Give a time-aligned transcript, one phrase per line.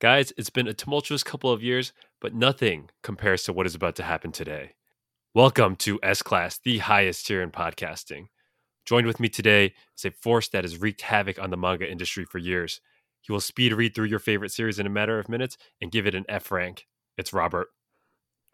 [0.00, 3.96] Guys, it's been a tumultuous couple of years, but nothing compares to what is about
[3.96, 4.74] to happen today.
[5.34, 8.28] Welcome to S Class, the highest tier in podcasting.
[8.86, 12.24] Joined with me today is a force that has wreaked havoc on the manga industry
[12.24, 12.80] for years.
[13.22, 16.06] He will speed read through your favorite series in a matter of minutes and give
[16.06, 16.86] it an F rank.
[17.16, 17.66] It's Robert.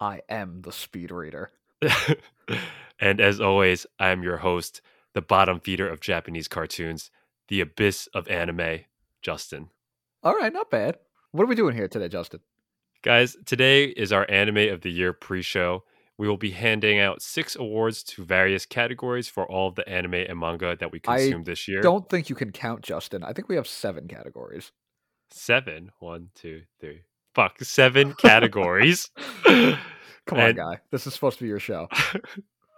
[0.00, 1.52] I am the speed reader.
[2.98, 4.80] and as always, I am your host,
[5.12, 7.10] the bottom feeder of Japanese cartoons,
[7.48, 8.86] the abyss of anime,
[9.20, 9.68] Justin.
[10.22, 10.96] All right, not bad.
[11.34, 12.38] What are we doing here today, Justin?
[13.02, 15.82] Guys, today is our Anime of the Year pre show.
[16.16, 20.14] We will be handing out six awards to various categories for all of the anime
[20.14, 21.80] and manga that we consumed this year.
[21.80, 23.24] I don't think you can count, Justin.
[23.24, 24.70] I think we have seven categories.
[25.32, 25.90] Seven?
[25.98, 27.02] One, two, three.
[27.34, 29.10] Fuck, seven categories.
[29.44, 30.78] Come on, guy.
[30.92, 31.88] This is supposed to be your show.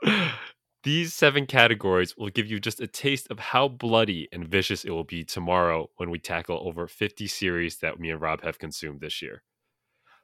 [0.86, 4.92] These seven categories will give you just a taste of how bloody and vicious it
[4.92, 9.00] will be tomorrow when we tackle over 50 series that me and Rob have consumed
[9.00, 9.42] this year.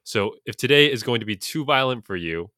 [0.04, 2.52] So, if today is going to be too violent for you,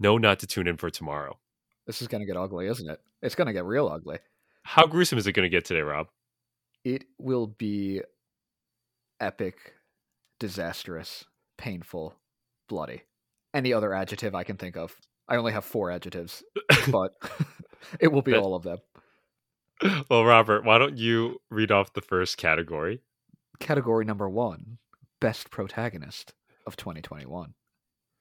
[0.00, 1.38] know not to tune in for tomorrow.
[1.86, 3.00] This is going to get ugly, isn't it?
[3.22, 4.18] It's going to get real ugly.
[4.64, 6.08] How gruesome is it going to get today, Rob?
[6.82, 8.00] It will be
[9.20, 9.74] epic,
[10.40, 11.26] disastrous,
[11.58, 12.16] painful,
[12.68, 13.02] bloody.
[13.54, 14.96] Any other adjective I can think of.
[15.28, 16.42] I only have four adjectives,
[16.90, 17.14] but
[18.00, 18.78] it will be all of them.
[20.08, 23.02] Well, Robert, why don't you read off the first category?
[23.60, 24.78] Category number one
[25.20, 26.32] Best Protagonist
[26.66, 27.52] of 2021.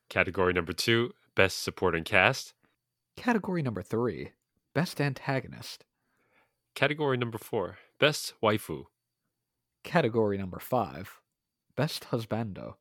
[0.09, 2.53] Category number two Best Supporting Cast.
[3.15, 4.31] Category number three
[4.73, 5.85] Best Antagonist.
[6.75, 8.87] Category number four Best Waifu.
[9.85, 11.21] Category number five
[11.77, 12.73] Best Husbando.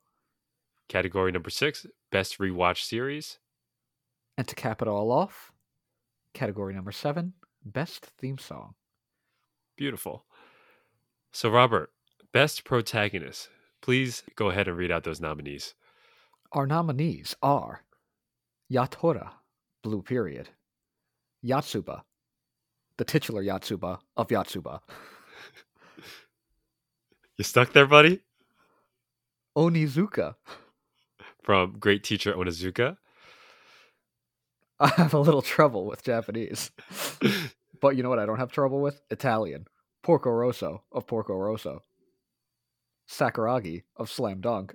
[0.89, 3.39] Category number six Best Rewatch Series.
[4.37, 5.53] And to cap it all off,
[6.33, 8.75] category number seven Best Theme Song.
[9.77, 10.25] Beautiful.
[11.33, 11.91] So, Robert,
[12.33, 13.49] Best Protagonist.
[13.81, 15.75] Please go ahead and read out those nominees.
[16.53, 17.83] Our nominees are
[18.73, 19.31] Yatora,
[19.83, 20.51] Blue Period,
[21.45, 22.03] Yatsuba,
[22.97, 24.81] the titular Yatsuba of Yatsuba.
[27.37, 28.21] you stuck there, buddy?
[29.57, 30.37] Onizuka.
[31.43, 32.97] From Great Teacher Onizuka.
[34.81, 36.71] I have a little trouble with Japanese.
[37.81, 39.01] but you know what I don't have trouble with?
[39.11, 39.67] Italian.
[40.03, 41.81] Porco Rosso of Porco Rosso.
[43.09, 44.75] Sakuragi of Slam Dunk.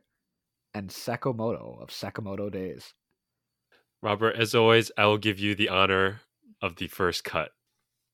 [0.74, 2.94] And Sakamoto of Sakamoto Days.
[4.02, 6.22] Robert, as always, I will give you the honor
[6.62, 7.52] of the first cut.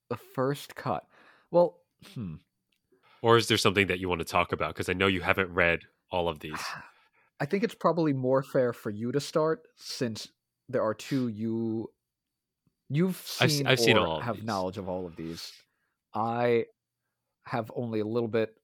[0.10, 1.06] The first cut.
[1.52, 1.80] Well,
[2.14, 2.36] hmm.
[3.22, 4.74] Or is there something that you want to talk about?
[4.74, 5.82] Because I know you haven't read
[6.12, 6.62] all of these.
[7.40, 10.30] I think it's probably more fair for you to start since
[10.70, 11.90] there are two you
[12.90, 15.52] you've seen I've, I've seen all have knowledge of all of these.
[16.14, 16.66] I
[17.46, 18.56] have only a little bit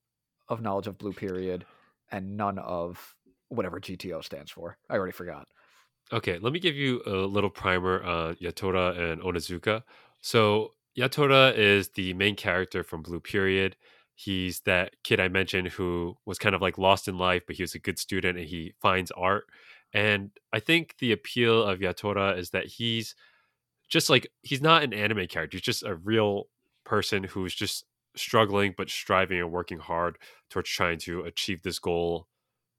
[0.47, 1.66] of knowledge of Blue Period
[2.12, 3.16] and none of
[3.50, 4.78] whatever GTO stands for.
[4.89, 5.47] I already forgot.
[6.13, 9.83] Okay, let me give you a little primer on Yatora and Onizuka.
[10.19, 13.78] So, Yatora is the main character from Blue Period.
[14.13, 17.63] He's that kid I mentioned who was kind of like lost in life, but he
[17.63, 19.45] was a good student and he finds art.
[19.94, 23.16] And I think the appeal of Yatora is that he's
[23.90, 25.57] just like, he's not an anime character.
[25.57, 26.47] He's just a real
[26.85, 27.85] person who's just
[28.16, 30.18] struggling, but striving and working hard
[30.50, 32.28] towards trying to achieve this goal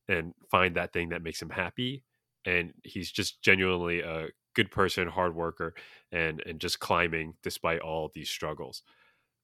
[0.08, 2.04] and find that thing that makes him happy
[2.44, 5.74] and he's just genuinely a good person, hard worker,
[6.10, 8.82] and and just climbing despite all these struggles.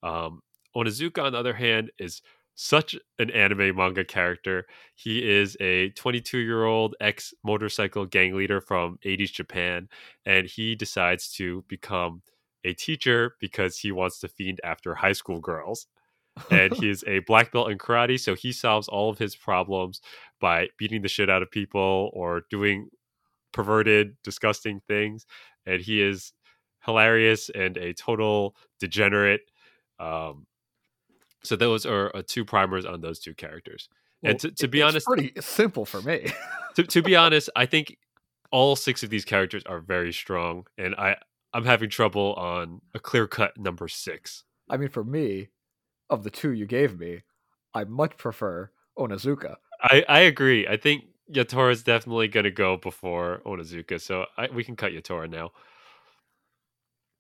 [0.03, 0.41] Um,
[0.77, 2.23] Onizuka, on the other hand, is
[2.61, 4.67] such an anime manga character.
[4.97, 9.89] He is a 22 year old ex motorcycle gang leader from 80s Japan,
[10.27, 12.23] and he decides to become
[12.65, 15.87] a teacher because he wants to fiend after high school girls.
[16.51, 20.01] and he is a black belt in karate, so he solves all of his problems
[20.41, 22.89] by beating the shit out of people or doing
[23.53, 25.27] perverted, disgusting things.
[25.65, 26.33] And he is
[26.85, 29.43] hilarious and a total degenerate.
[30.01, 30.47] Um,
[31.43, 33.89] so those are uh, two primers on those two characters.
[34.23, 36.33] Well, and to, to be it's honest, pretty simple for me.
[36.75, 37.97] to, to be honest, I think
[38.51, 41.17] all six of these characters are very strong, and I
[41.53, 44.45] I'm having trouble on a clear cut number six.
[44.69, 45.49] I mean, for me,
[46.11, 47.23] of the two you gave me,
[47.75, 49.57] I much prefer Onizuka.
[49.83, 50.67] I I agree.
[50.67, 54.93] I think Yatora is definitely going to go before Onizuka, so I, we can cut
[54.93, 55.53] Yatora now.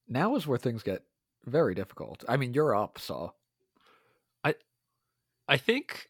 [0.08, 1.02] Now is where things get
[1.44, 2.24] very difficult.
[2.28, 3.34] I mean, you're up, so
[5.48, 6.08] I think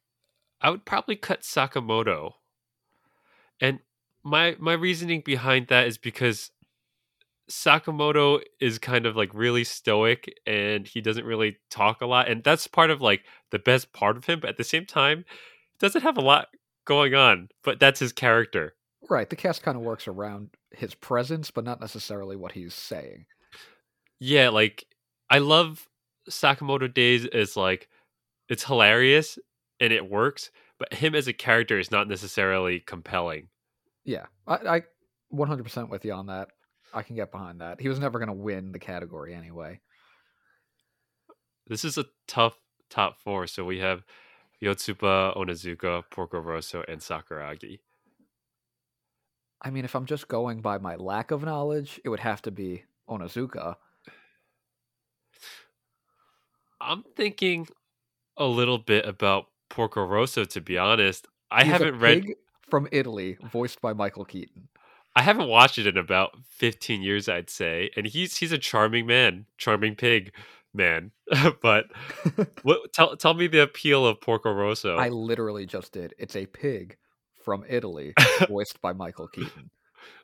[0.61, 2.32] I would probably cut Sakamoto.
[3.61, 3.81] And
[4.25, 6.50] my my reasoning behind that is because
[7.50, 12.44] Sakamoto is kind of like really stoic and he doesn't really talk a lot and
[12.44, 15.25] that's part of like the best part of him but at the same time
[15.79, 16.49] doesn't have a lot
[16.85, 18.75] going on, but that's his character.
[19.08, 19.31] Right.
[19.31, 23.26] The cast kind of works around his presence, but not necessarily what he's saying.
[24.19, 24.85] Yeah, like
[25.31, 25.88] I love
[26.29, 27.88] Sakamoto Days is like
[28.48, 29.38] it's hilarious
[29.80, 33.48] and it works, but him as a character is not necessarily compelling.
[34.04, 34.82] Yeah, I, I
[35.32, 36.48] 100% with you on that.
[36.94, 37.80] I can get behind that.
[37.80, 39.80] He was never going to win the category anyway.
[41.66, 42.56] This is a tough
[42.88, 43.46] top four.
[43.46, 44.04] So we have
[44.62, 47.80] Yotsuba, Onizuka, Porco Rosso, and Sakuragi.
[49.60, 52.50] I mean, if I'm just going by my lack of knowledge, it would have to
[52.50, 53.76] be Onizuka.
[56.80, 57.66] I'm thinking
[58.38, 61.26] a little bit about Porco Rosso, to be honest.
[61.50, 62.37] I He's haven't read pig
[62.69, 64.69] from Italy, voiced by Michael Keaton.
[65.17, 67.90] I haven't watched it in about 15 years, I'd say.
[67.96, 70.32] And he's he's a charming man, charming pig
[70.73, 71.11] man.
[71.62, 71.87] but
[72.62, 74.96] what tell tell me the appeal of Porco Rosso.
[74.96, 76.14] I literally just did.
[76.19, 76.96] It's a pig
[77.43, 78.14] from Italy,
[78.49, 79.70] voiced by Michael Keaton.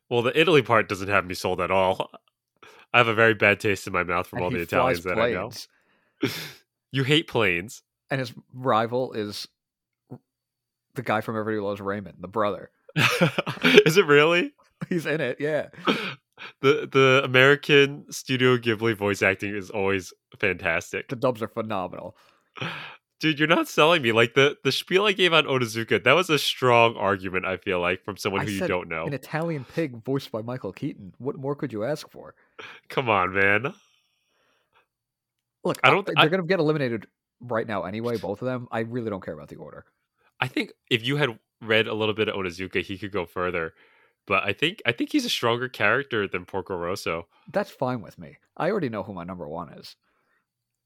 [0.09, 2.11] well, the Italy part doesn't have me sold at all.
[2.93, 5.19] I have a very bad taste in my mouth from And all the Italians that
[5.19, 5.51] I know.
[6.93, 7.83] You hate planes.
[8.15, 9.49] And his rival is
[10.95, 12.71] the guy from Everybody Loves Raymond, the brother.
[13.65, 14.53] Is it really?
[14.89, 15.71] He's in it, yeah.
[16.61, 21.09] The the American Studio Ghibli voice acting is always fantastic.
[21.09, 22.17] The dubs are phenomenal.
[23.21, 24.13] Dude, you're not selling me.
[24.13, 27.81] Like the the spiel I gave on Onizuka, that was a strong argument, I feel
[27.81, 29.07] like, from someone I who you don't know.
[29.07, 31.15] An Italian pig voiced by Michael Keaton.
[31.19, 32.37] What more could you ask for?
[32.89, 33.75] Come on, man.
[35.65, 37.07] Look, I don't- They're I- going to get eliminated
[37.41, 38.17] right now anyway.
[38.23, 38.69] Both of them.
[38.71, 39.85] I really don't care about the order.
[40.41, 43.75] I think if you had read a little bit of Onizuka, he could go further.
[44.27, 47.27] But I think I think he's a stronger character than Porco Rosso.
[47.53, 48.39] That's fine with me.
[48.57, 49.97] I already know who my number one is.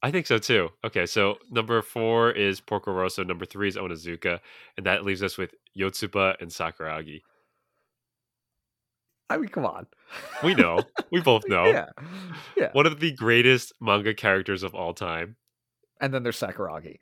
[0.02, 0.70] I think so too.
[0.84, 4.38] Okay, so number four is Porco Rosso, number three is Onizuka,
[4.76, 7.22] and that leaves us with Yotsuba and Sakuragi.
[9.30, 9.86] I mean, come on.
[10.42, 10.82] We know.
[11.10, 11.66] we both know.
[11.66, 11.86] Yeah,
[12.56, 12.70] yeah.
[12.72, 15.36] One of the greatest manga characters of all time.
[16.00, 16.98] And then there's Sakuragi.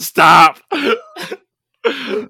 [0.00, 0.58] Stop!
[0.72, 2.28] I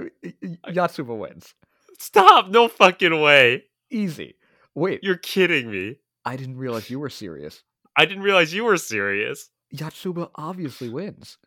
[0.00, 1.54] mean, y- y- Yatsuba wins.
[1.98, 2.48] Stop!
[2.48, 3.64] No fucking way.
[3.90, 4.36] Easy.
[4.74, 5.96] Wait, You're kidding me.
[6.24, 7.62] I didn't realize you were serious.
[7.96, 9.48] I didn't realize you were serious.
[9.74, 11.38] Yatsuba obviously wins.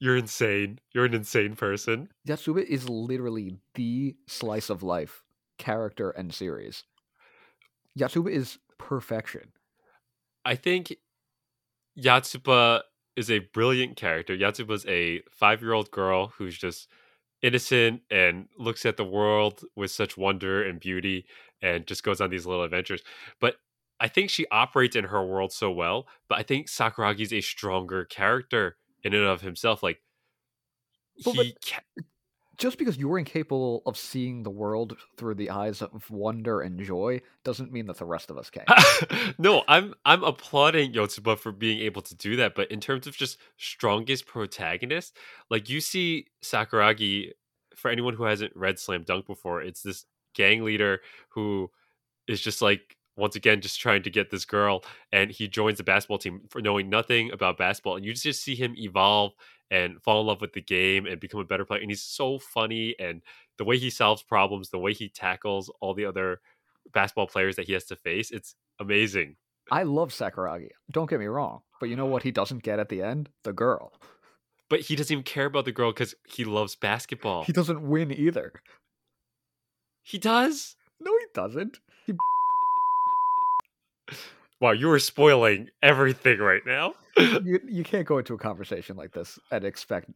[0.00, 0.78] You're insane.
[0.94, 2.08] You're an insane person.
[2.28, 5.22] Yatsuba is literally the slice of life
[5.58, 6.84] character and series.
[7.98, 9.52] Yatsuba is perfection.
[10.44, 10.94] I think
[11.98, 12.82] Yatsuba
[13.16, 14.36] is a brilliant character.
[14.36, 16.88] Yatsuba's a five year old girl who's just
[17.42, 21.26] innocent and looks at the world with such wonder and beauty
[21.60, 23.02] and just goes on these little adventures.
[23.40, 23.56] But
[24.00, 26.06] I think she operates in her world so well.
[26.28, 29.82] But I think Sakuragi's a stronger character in and of himself.
[29.82, 30.00] Like,
[31.24, 31.80] But- he ca-
[32.58, 37.20] Just because you're incapable of seeing the world through the eyes of wonder and joy
[37.44, 38.68] doesn't mean that the rest of us can't.
[39.38, 43.16] no, I'm I'm applauding Yotsuba for being able to do that, but in terms of
[43.16, 45.16] just strongest protagonist,
[45.50, 47.30] like you see Sakuragi,
[47.74, 50.04] for anyone who hasn't read Slam Dunk before, it's this
[50.34, 51.00] gang leader
[51.30, 51.70] who
[52.28, 54.82] is just like once again just trying to get this girl
[55.12, 58.54] and he joins the basketball team for knowing nothing about basketball and you just see
[58.54, 59.32] him evolve
[59.72, 62.38] and fall in love with the game and become a better player and he's so
[62.38, 63.22] funny and
[63.58, 66.40] the way he solves problems the way he tackles all the other
[66.92, 69.34] basketball players that he has to face it's amazing
[69.70, 70.70] I love Sakuragi.
[70.90, 71.60] Don't get me wrong.
[71.78, 73.28] But you know what he doesn't get at the end?
[73.44, 73.92] The girl.
[74.68, 78.12] but he doesn't even care about the girl because he loves basketball He doesn't win
[78.12, 78.52] either.
[80.02, 81.78] he does No, he doesn't.
[82.06, 82.12] He
[84.62, 89.12] wow you are spoiling everything right now you, you can't go into a conversation like
[89.12, 90.10] this and expect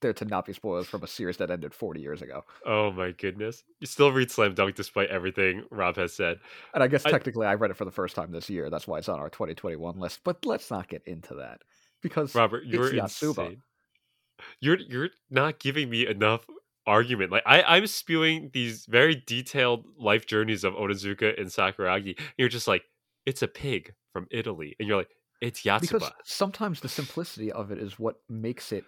[0.00, 2.44] there to not be spoilers from a series that ended 40 years ago.
[2.66, 6.38] oh my goodness you still read slam dunk despite everything rob has said
[6.74, 8.68] And I guess technically I read it for the first time this year.
[8.68, 10.20] That's why it's on our 2021 list.
[10.22, 11.62] But let's not get into that
[12.02, 13.28] because Robert, you're Yatsuba.
[13.38, 13.62] insane.
[14.60, 16.46] You're you're not giving me enough
[16.86, 17.32] argument.
[17.32, 22.16] Like I, I'm spewing these very detailed life journeys of Onizuka and Sakuragi.
[22.16, 22.82] And you're just like,
[23.28, 25.10] it's a pig from Italy, and you're like,
[25.42, 25.80] it's Yatsuba.
[25.80, 28.84] because sometimes the simplicity of it is what makes it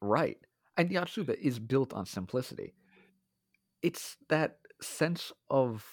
[0.00, 0.38] right.
[0.76, 2.72] And Yatsuba is built on simplicity.
[3.82, 5.84] It's that sense of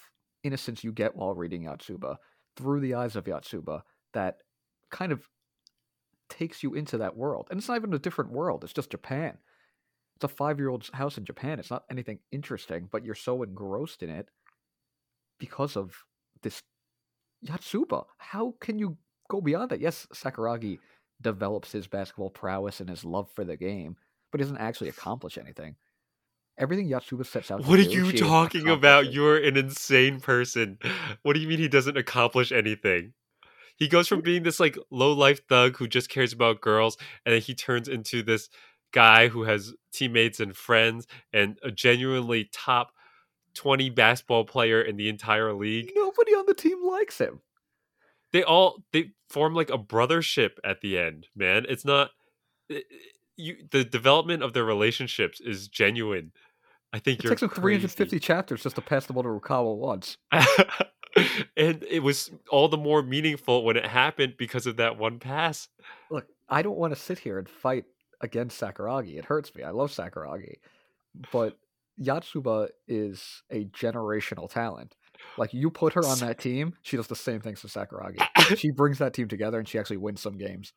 [0.44, 2.18] innocence you get while reading Yatsuba
[2.56, 3.82] through the eyes of Yatsuba
[4.14, 4.36] that
[4.92, 5.28] kind of
[6.30, 7.48] takes you into that world.
[7.50, 9.40] And it's not even a different world, it's just Japan.
[10.18, 11.60] It's a five year old's house in Japan.
[11.60, 14.30] It's not anything interesting, but you're so engrossed in it
[15.40, 15.96] because of
[16.44, 16.62] this
[17.46, 18.06] Yatsuba.
[18.18, 18.98] How can you
[19.30, 19.80] go beyond that?
[19.80, 20.80] Yes, Sakuragi
[21.22, 23.96] develops his basketball prowess and his love for the game,
[24.32, 25.76] but he doesn't actually accomplish anything.
[26.58, 27.64] Everything Yatsuba sets out.
[27.64, 29.14] to What are you talking about?
[29.14, 30.80] You're an insane person.
[31.22, 33.14] What do you mean he doesn't accomplish anything?
[33.76, 37.34] He goes from being this like low life thug who just cares about girls, and
[37.34, 38.50] then he turns into this
[38.92, 42.92] guy who has teammates and friends and a genuinely top
[43.58, 45.92] 20 basketball player in the entire league.
[45.96, 47.42] Nobody on the team likes him.
[48.32, 51.66] They all they form like a brothership at the end, man.
[51.68, 52.12] It's not
[52.70, 56.32] it- it- you the development of their relationships is genuine.
[56.94, 58.20] I think It you're takes him 350 crazy.
[58.20, 60.18] chapters just to pass the ball to Rukawa once.
[61.56, 65.68] and it was all the more meaningful when it happened because of that one pass.
[66.10, 67.86] Look, I don't want to sit here and fight
[68.22, 69.18] against Sakuragi.
[69.18, 69.64] It hurts me.
[69.64, 70.56] I love Sakuragi.
[71.32, 71.58] But
[72.02, 74.96] Yatsuba is a generational talent.
[75.38, 78.18] Like you put her on that team, she does the same things as Sakuragi.
[78.58, 80.72] She brings that team together and she actually wins some games.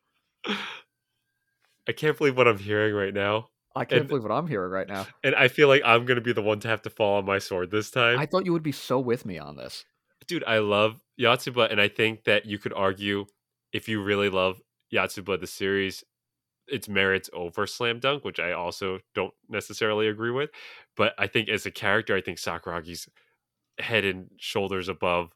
[1.87, 3.47] I can't believe what I'm hearing right now.
[3.75, 5.07] I can't And- believe what I'm hearing right now.
[5.23, 7.25] And I feel like I'm going to be the one to have to fall on
[7.25, 8.19] my sword this time.
[8.19, 9.85] I thought you would be so with me on this.
[10.27, 13.25] Dude, I love Yatsuba, and I think that you could argue
[13.73, 14.61] if you really love
[14.93, 16.03] Yatsuba, the series,
[16.71, 20.49] its merits over Slam Dunk, which I also don't necessarily agree with.
[20.95, 23.07] But I think as a character, I think Sakuragi's
[23.79, 25.31] head and shoulders above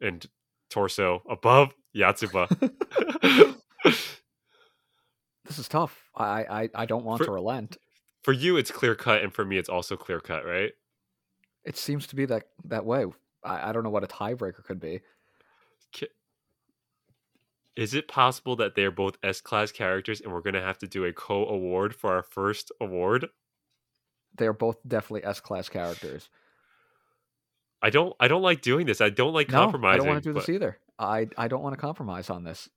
[0.00, 0.26] and
[0.70, 2.48] torso above Yatsuba.
[5.44, 6.10] This is tough.
[6.16, 7.76] I I, I don't want For- to relent.
[8.24, 10.72] for you, it's clear cut, and for me, it's also clear cut, right?
[11.64, 13.06] It seems to be that that way.
[13.44, 15.00] I, I don't know what a tiebreaker could be.
[17.76, 20.88] Is it possible that they're both S class characters and we're going to have to
[20.88, 23.28] do a co award for our first award?
[24.36, 26.30] They are both definitely S class characters.
[27.82, 29.00] I don't I don't like doing this.
[29.00, 30.78] I don't like No, I don't want to do this either.
[30.98, 32.68] I I don't want to compromise on this.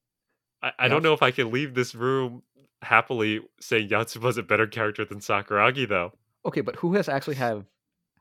[0.61, 2.43] I, I don't know if I can leave this room
[2.81, 6.11] happily saying Yatsuba Yatsuba's a better character than Sakuragi though.
[6.45, 7.65] Okay, but who has actually have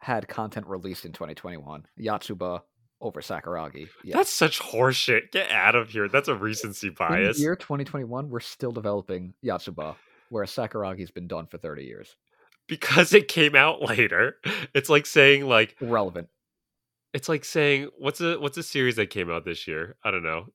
[0.01, 1.87] had content released in 2021?
[2.01, 2.63] Yatsuba
[3.01, 3.89] over Sakuragi.
[4.03, 4.17] Yes.
[4.17, 5.31] That's such horseshit.
[5.33, 6.09] Get out of here.
[6.09, 7.37] That's a recency in bias.
[7.37, 8.29] the year 2021.
[8.29, 9.95] We're still developing Yatsuba,
[10.31, 12.17] whereas Sakuragi's been done for 30 years.
[12.67, 14.37] Because it came out later.
[14.75, 16.29] It's like saying like Relevant.
[17.15, 19.97] it's like saying what's a what's a series that came out this year?
[20.05, 20.47] I don't know.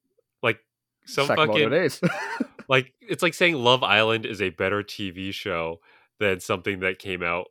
[0.41, 0.59] Like
[1.05, 2.01] some Sakamoto fucking days.
[2.69, 5.79] like it's like saying Love Island is a better TV show
[6.19, 7.47] than something that came out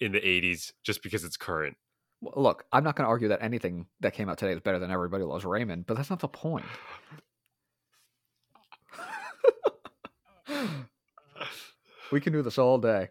[0.00, 1.76] in the 80s just because it's current.
[2.22, 4.78] Well, Look, I'm not going to argue that anything that came out today is better
[4.78, 6.64] than Everybody Loves Raymond, but that's not the point.
[12.10, 13.08] we can do this all day.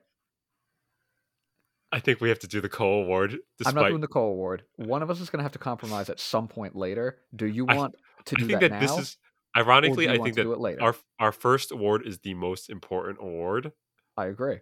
[1.91, 4.63] I think we have to do the co award I'm not doing the co award.
[4.77, 7.17] One of us is going to have to compromise at some point later.
[7.35, 8.95] Do you I- want to I do think that, that, now?
[8.95, 9.17] this is
[9.57, 10.81] ironically I think that do it later?
[10.81, 13.73] our our first award is the most important award
[14.15, 14.59] I agree.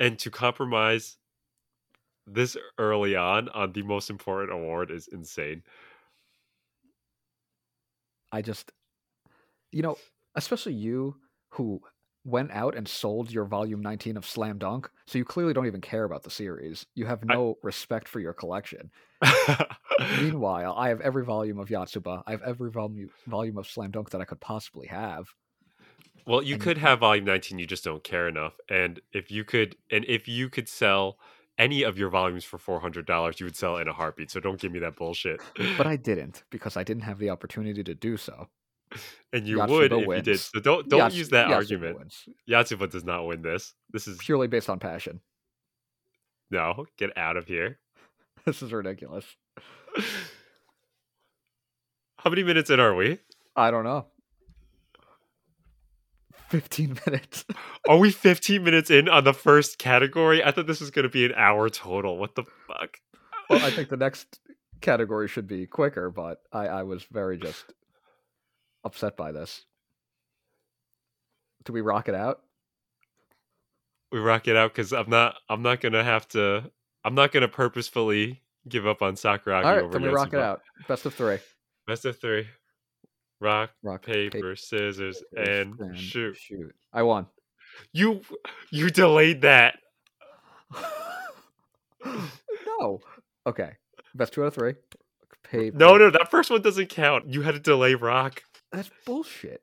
[0.00, 1.16] and to compromise
[2.32, 5.62] this early on on the most important award is insane.
[8.32, 8.70] I just,
[9.72, 9.96] you know,
[10.34, 11.16] especially you
[11.50, 11.80] who
[12.24, 15.80] went out and sold your volume 19 of Slam Dunk, so you clearly don't even
[15.80, 16.86] care about the series.
[16.94, 18.90] You have I- no respect for your collection.
[20.20, 22.22] Meanwhile, I have every volume of Yatsuba.
[22.26, 25.26] I have every volume volume of Slam Dunk that I could possibly have.
[26.26, 29.42] well, you And- could have volume 19 you just don't care enough and if you
[29.44, 31.18] could and if you could sell
[31.60, 34.30] any of your volumes for $400 you would sell in a heartbeat.
[34.30, 35.40] So don't give me that bullshit.
[35.76, 38.48] But I didn't because I didn't have the opportunity to do so.
[39.32, 40.40] and you Yatsuba would if you did.
[40.40, 41.98] So don't don't Yats- use that Yatsuba argument.
[41.98, 42.24] wins.
[42.48, 43.74] Yatsuba does not win this.
[43.92, 45.20] This is Purely based on passion.
[46.50, 47.78] no, get out of here.
[48.46, 49.26] This is ridiculous.
[52.16, 53.18] How many minutes in are we?
[53.56, 54.06] I don't know.
[56.50, 57.44] 15 minutes.
[57.88, 60.44] Are we 15 minutes in on the first category?
[60.44, 62.18] I thought this was going to be an hour total.
[62.18, 62.98] What the fuck?
[63.48, 64.40] well, I think the next
[64.80, 67.64] category should be quicker, but I, I was very just
[68.84, 69.64] upset by this.
[71.64, 72.40] Do we rock it out?
[74.12, 75.36] we rock it out because I'm not.
[75.48, 76.70] I'm not going to have to.
[77.04, 80.32] I'm not going to purposefully give up on Sakuragi All right, over then we rock
[80.32, 80.62] it out.
[80.88, 81.38] Best of three.
[81.86, 82.46] Best of three.
[83.40, 86.36] Rock, Rock, paper, scissors, and shoot.
[86.36, 86.74] Shoot.
[86.92, 87.26] I won.
[87.92, 88.20] You
[88.70, 89.78] you delayed that.
[92.04, 93.00] no.
[93.46, 93.72] Okay.
[94.14, 94.74] Best two out of three.
[95.44, 95.76] Paper.
[95.76, 97.28] No, no, that first one doesn't count.
[97.28, 98.42] You had to delay rock,
[98.72, 99.62] That's bullshit.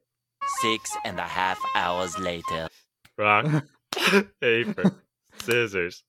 [0.62, 2.70] Six and a half hours later.
[3.18, 3.66] rock,
[4.42, 4.96] paper,
[5.40, 6.04] scissors,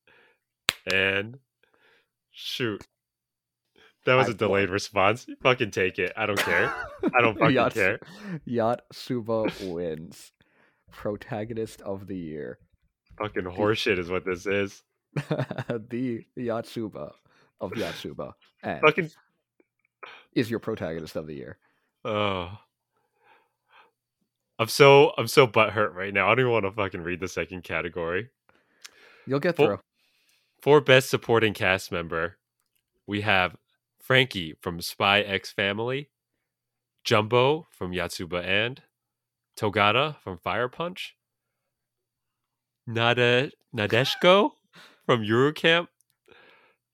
[0.93, 1.39] and
[2.31, 2.85] shoot.
[4.07, 5.27] That was I a delayed response.
[5.29, 6.13] You fucking take it.
[6.17, 6.73] I don't care.
[7.15, 7.99] I don't fucking Yacht, care.
[8.45, 10.33] Yacht Suba wins.
[10.91, 12.59] Protagonist of the year.
[13.19, 14.83] Fucking horseshit is what this is.
[15.15, 17.13] the Yatsuba
[17.61, 19.11] of Yatsuba and Fucking
[20.35, 21.59] is your protagonist of the year.
[22.05, 22.51] oh.
[24.61, 26.27] I'm so I'm so butthurt right now.
[26.27, 28.29] I don't even want to fucking read the second category.
[29.27, 29.79] You'll get For- through.
[30.61, 32.39] For best supporting cast member,
[33.07, 33.57] we have
[34.09, 36.09] Franky from Spy X Family,
[37.05, 38.81] Jumbo from Yatsuba and,
[39.55, 41.15] Togata from Fire Punch,
[42.87, 44.53] Nade Nadeshiko
[45.05, 45.91] from Yuru Camp,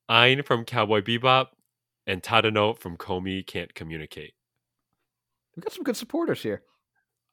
[0.09, 1.47] Ein from Cowboy Bebop,
[2.05, 4.33] and Tadano from Komi Can't Communicate.
[5.55, 6.63] We've got some good supporters here.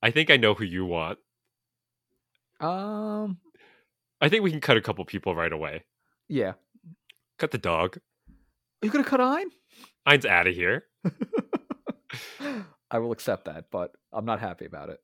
[0.01, 1.19] I think I know who you want.
[2.61, 3.39] Um,
[4.21, 5.87] I think we can cut a couple people right away.
[6.29, 6.53] yeah.
[7.39, 7.97] Cut the dog.
[7.97, 9.47] Are you gonna cut Ein?
[10.07, 10.85] Ein's out of here.
[12.91, 14.99] I will accept that, but I'm not happy about it.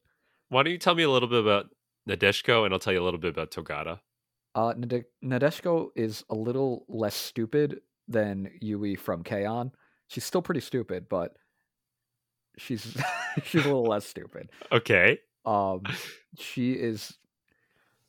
[0.49, 1.67] Why don't you tell me a little bit about
[2.09, 4.00] Nadeshiko and I'll tell you a little bit about Togata.
[4.55, 9.71] Uh, Nade- Nadeshiko is a little less stupid than Yui from K-On!
[10.09, 11.37] She's still pretty stupid, but
[12.57, 12.97] she's
[13.45, 14.50] she's a little less stupid.
[14.73, 15.19] Okay.
[15.45, 15.83] Um,
[16.38, 17.17] she is,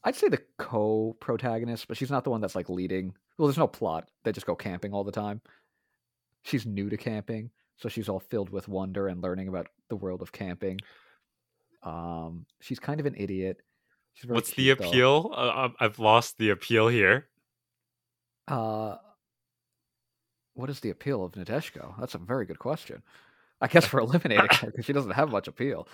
[0.04, 3.14] I'd say the co-protagonist, but she's not the one that's like leading.
[3.38, 5.42] Well, there's no plot; they just go camping all the time.
[6.44, 10.22] She's new to camping, so she's all filled with wonder and learning about the world
[10.22, 10.80] of camping.
[11.84, 13.62] Um, she's kind of an idiot.
[14.26, 15.32] What's the appeal?
[15.34, 17.28] Uh, I'm- I've lost the appeal here.
[18.48, 18.98] Uh,
[20.56, 21.98] what is the appeal of Nadeshiko?
[22.00, 23.02] That's a very good question.
[23.62, 25.88] I guess we're eliminating her because she doesn't have much appeal.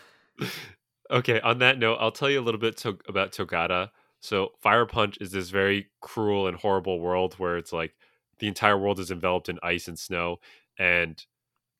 [1.12, 3.90] Okay, on that note, I'll tell you a little bit to- about Togata.
[4.22, 7.94] So, Fire Punch is this very cruel and horrible world where it's like
[8.40, 10.38] the entire world is enveloped in ice and snow,
[10.78, 11.24] and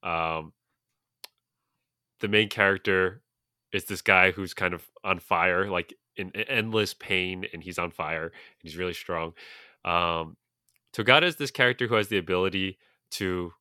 [0.04, 0.54] um,
[2.20, 3.22] the main character
[3.72, 7.92] is this guy who's kind of on fire, like in endless pain, and he's on
[7.92, 8.32] fire, and
[8.62, 9.34] he's really strong.
[9.84, 10.38] Um,
[10.96, 12.78] Togata is this character who has the ability
[13.12, 13.52] to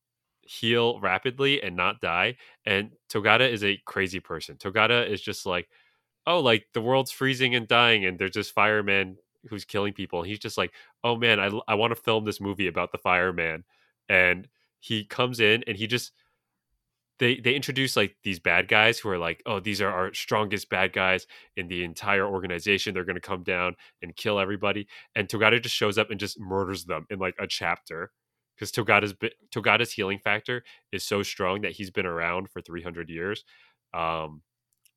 [0.42, 2.36] heal rapidly and not die.
[2.64, 4.56] And Togata is a crazy person.
[4.56, 5.68] Togata is just like,
[6.26, 9.16] oh, like the world's freezing and dying, and there's this fireman
[9.48, 10.20] who's killing people.
[10.20, 10.72] And he's just like,
[11.04, 13.64] oh man, I, I want to film this movie about the fireman.
[14.08, 14.48] And
[14.80, 16.12] he comes in and he just
[17.18, 20.68] they they introduce like these bad guys who are like, oh, these are our strongest
[20.68, 22.92] bad guys in the entire organization.
[22.92, 24.88] They're gonna come down and kill everybody.
[25.14, 28.10] And Togata just shows up and just murders them in like a chapter.
[28.56, 29.14] Because Togata's
[29.54, 33.44] Togata's healing factor is so strong that he's been around for 300 years,
[33.92, 34.42] um,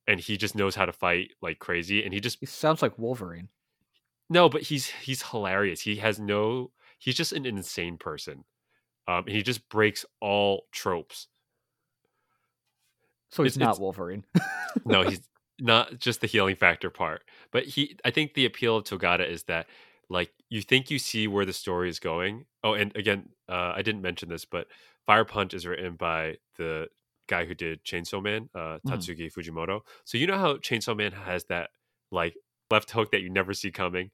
[0.05, 2.03] and he just knows how to fight like crazy.
[2.03, 3.49] And he just He sounds like Wolverine.
[4.29, 5.81] No, but he's he's hilarious.
[5.81, 6.71] He has no.
[6.99, 8.43] He's just an insane person,
[9.07, 11.27] um, he just breaks all tropes.
[13.29, 14.25] So he's It's- not it's- Wolverine.
[14.85, 15.21] no, he's
[15.59, 17.23] not just the healing factor part.
[17.51, 19.67] But he I think the appeal of Togata is that
[20.09, 22.45] like you think you see where the story is going.
[22.63, 24.67] Oh, and again, uh, I didn't mention this, but
[25.05, 26.87] Fire Punch is written by the
[27.27, 28.81] guy who did Chainsaw Man, uh, Mhm.
[28.87, 29.81] Tatsuki Fujimoto.
[30.05, 31.71] So you know how Chainsaw Man has that
[32.11, 32.35] like
[32.69, 34.11] left hook that you never see coming,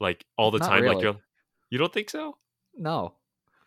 [0.00, 0.84] like all the Not time.
[0.84, 1.16] Like you're,
[1.70, 2.36] you don't think so?
[2.76, 3.14] no.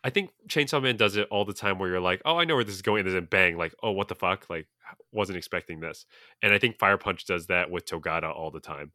[0.04, 2.54] I think Chainsaw Man does it all the time where you're like, oh, I know
[2.54, 3.04] where this is going.
[3.04, 4.48] And then bang, like, oh, what the fuck?
[4.48, 4.68] Like,
[5.10, 6.06] wasn't expecting this.
[6.42, 8.92] And I think Fire Punch does that with Togata all the time.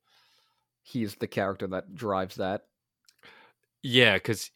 [0.84, 2.62] He's the character that drives that.
[3.84, 4.52] Yeah, because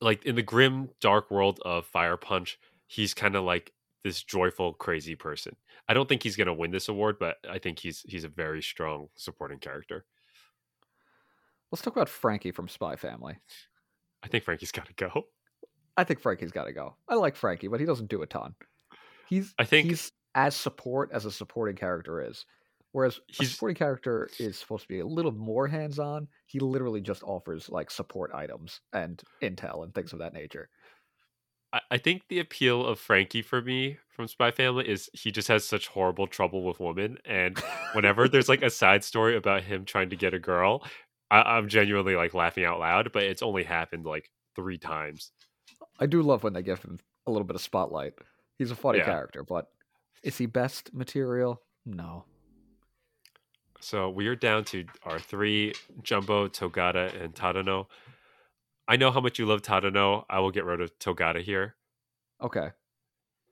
[0.00, 3.72] like in the grim, dark world of Fire Punch, he's kind of like
[4.04, 5.56] this joyful, crazy person.
[5.88, 8.62] I don't think he's gonna win this award, but I think he's he's a very
[8.62, 10.04] strong supporting character.
[11.72, 13.36] Let's talk about Franky from Spy Family.
[14.22, 15.26] I think Franky's got to go.
[15.96, 16.96] I think Franky's got to go.
[17.08, 18.54] I like Franky, but he doesn't do a ton.
[19.28, 22.44] He's I think- he's as support as a supporting character is.
[22.92, 26.28] Whereas a He's- supporting character is supposed to be a little more hands-on.
[26.46, 30.70] He literally just offers like support items and intel and things of that nature.
[31.90, 35.64] I, think the appeal of Franky for me from Spy Family is he just has
[35.64, 37.58] such horrible trouble with women, and
[37.92, 40.84] whenever there's like a side story about him trying to get a girl,
[41.30, 43.12] I, I'm genuinely like laughing out loud.
[43.12, 45.32] But it's only happened like three times.
[45.98, 48.14] I do love when they give him a little bit of spotlight.
[48.58, 49.04] He's a funny Yeah.
[49.06, 49.68] character, but
[50.22, 51.62] is he best material?
[51.84, 52.24] No.
[53.80, 57.86] So we are down to our three: Jumbo, Togata, and Tadano.
[58.88, 60.24] I know how much you love Tadano.
[60.30, 61.74] I will get rid of Togata here.
[62.42, 62.68] Okay.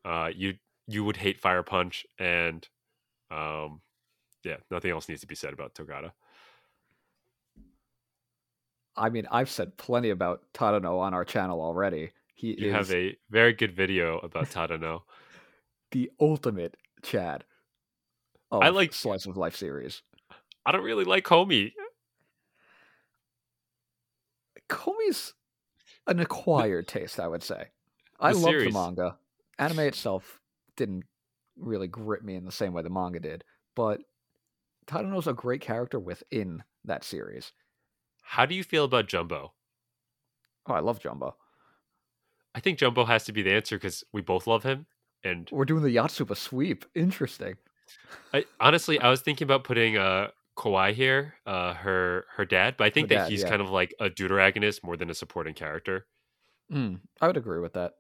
[0.05, 0.55] Uh, you
[0.87, 2.67] you would hate Fire Punch, and
[3.31, 3.81] um,
[4.45, 6.13] yeah, nothing else needs to be said about Togata.
[8.97, 12.11] I mean, I've said plenty about Tadano on our channel already.
[12.35, 15.03] He You is have a very good video about Tadano.
[15.91, 17.45] the ultimate Chad.
[18.51, 20.03] Of I like- slice of life series.
[20.67, 21.73] I don't really like Komi.
[24.69, 25.35] Narumi's
[26.07, 27.69] an acquired taste, I would say.
[28.21, 29.17] I love the manga.
[29.59, 30.41] Anime itself
[30.77, 31.05] didn't
[31.57, 34.01] really grip me in the same way the manga did, but
[34.87, 37.53] Tadano's a great character within that series.
[38.23, 39.53] How do you feel about Jumbo?
[40.67, 41.37] Oh, I love Jumbo.
[42.55, 44.87] I think Jumbo has to be the answer because we both love him.
[45.23, 46.85] And We're doing the Yatsuba sweep.
[46.95, 47.57] Interesting.
[48.33, 52.85] I, honestly, I was thinking about putting uh, Koiwai here, uh, her her dad, but
[52.85, 53.49] I think that dad, he's yeah.
[53.49, 56.07] kind of like a deuteragonist more than a supporting character.
[56.73, 57.95] Mm, I would agree with that.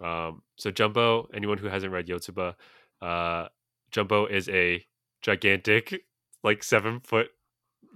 [0.00, 2.54] Um, so Jumbo, anyone who hasn't read Yotsuba,
[3.02, 3.48] uh,
[3.90, 4.84] Jumbo is a
[5.22, 6.02] gigantic,
[6.42, 7.28] like seven foot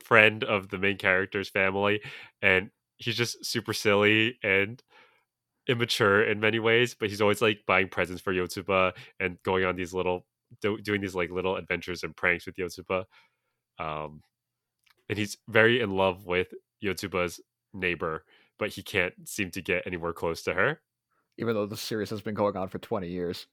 [0.02, 2.00] friend of the main character's family,
[2.42, 4.82] and he's just super silly and
[5.66, 6.94] immature in many ways.
[6.98, 10.26] But he's always like buying presents for Yotsuba and going on these little,
[10.60, 13.04] do, doing these like little adventures and pranks with Yotsuba.
[13.80, 14.22] Um,
[15.08, 16.48] and he's very in love with
[16.84, 17.40] Yotsuba's
[17.72, 18.24] neighbor,
[18.58, 20.80] but he can't seem to get anywhere close to her.
[21.38, 23.46] Even though the series has been going on for 20 years.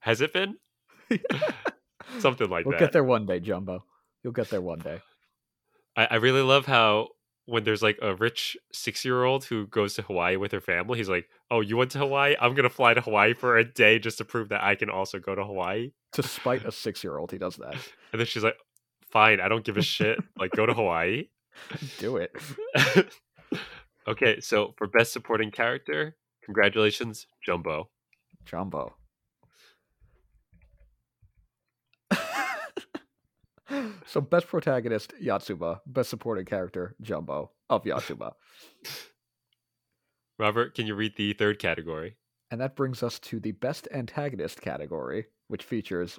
[0.00, 0.56] Has it been?
[2.18, 2.70] Something like that.
[2.70, 3.84] we'll get there one day, Jumbo.
[4.22, 5.00] You'll get there one day.
[5.96, 7.08] I, I really love how
[7.46, 10.98] when there's like a rich six year old who goes to Hawaii with her family,
[10.98, 12.36] he's like, Oh, you went to Hawaii?
[12.40, 15.18] I'm gonna fly to Hawaii for a day just to prove that I can also
[15.18, 15.90] go to Hawaii.
[16.12, 17.74] To spite a six year old, he does that.
[18.12, 18.56] And then she's like,
[19.10, 20.18] Fine, I don't give a shit.
[20.38, 21.28] Like go to Hawaii.
[21.98, 22.32] Do it.
[24.08, 27.88] okay, so for best supporting character, congratulations, Jumbo.
[28.44, 28.94] Jumbo.
[34.06, 38.32] so best protagonist Yatsuba, best supporting character Jumbo of Yatsuba.
[40.38, 42.16] Robert, can you read the third category?
[42.50, 46.18] And that brings us to the best antagonist category, which features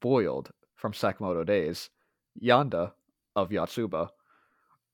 [0.00, 1.90] Boiled from Sakamoto Days,
[2.42, 2.92] Yanda
[3.36, 4.08] of Yatsuba,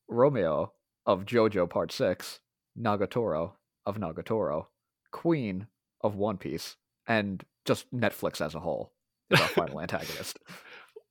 [0.09, 0.73] Romeo
[1.07, 2.41] of JoJo Part 6,
[2.79, 3.53] Nagatoro
[3.87, 4.67] of Nagatoro,
[5.11, 5.67] Queen
[6.01, 6.77] of One Piece,
[7.07, 8.93] and just Netflix as a whole
[9.31, 10.39] is our final antagonist.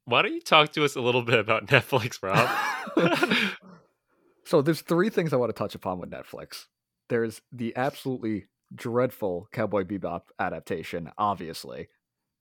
[0.06, 2.50] Why don't you talk to us a little bit about Netflix, Rob?
[4.46, 6.66] so there's three things I want to touch upon with Netflix.
[7.10, 11.88] There's the absolutely dreadful Cowboy Bebop adaptation, obviously,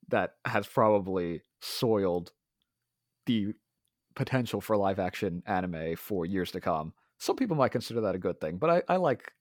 [0.09, 2.33] that has probably soiled
[3.27, 3.55] the
[4.15, 6.93] potential for live action anime for years to come.
[7.19, 9.33] Some people might consider that a good thing, but I, I like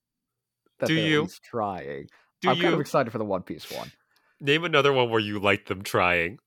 [0.79, 1.27] that Do they're you?
[1.43, 2.07] trying.
[2.41, 3.91] Do I'm you kind of excited for the One Piece one.
[4.39, 6.39] name another one where you like them trying?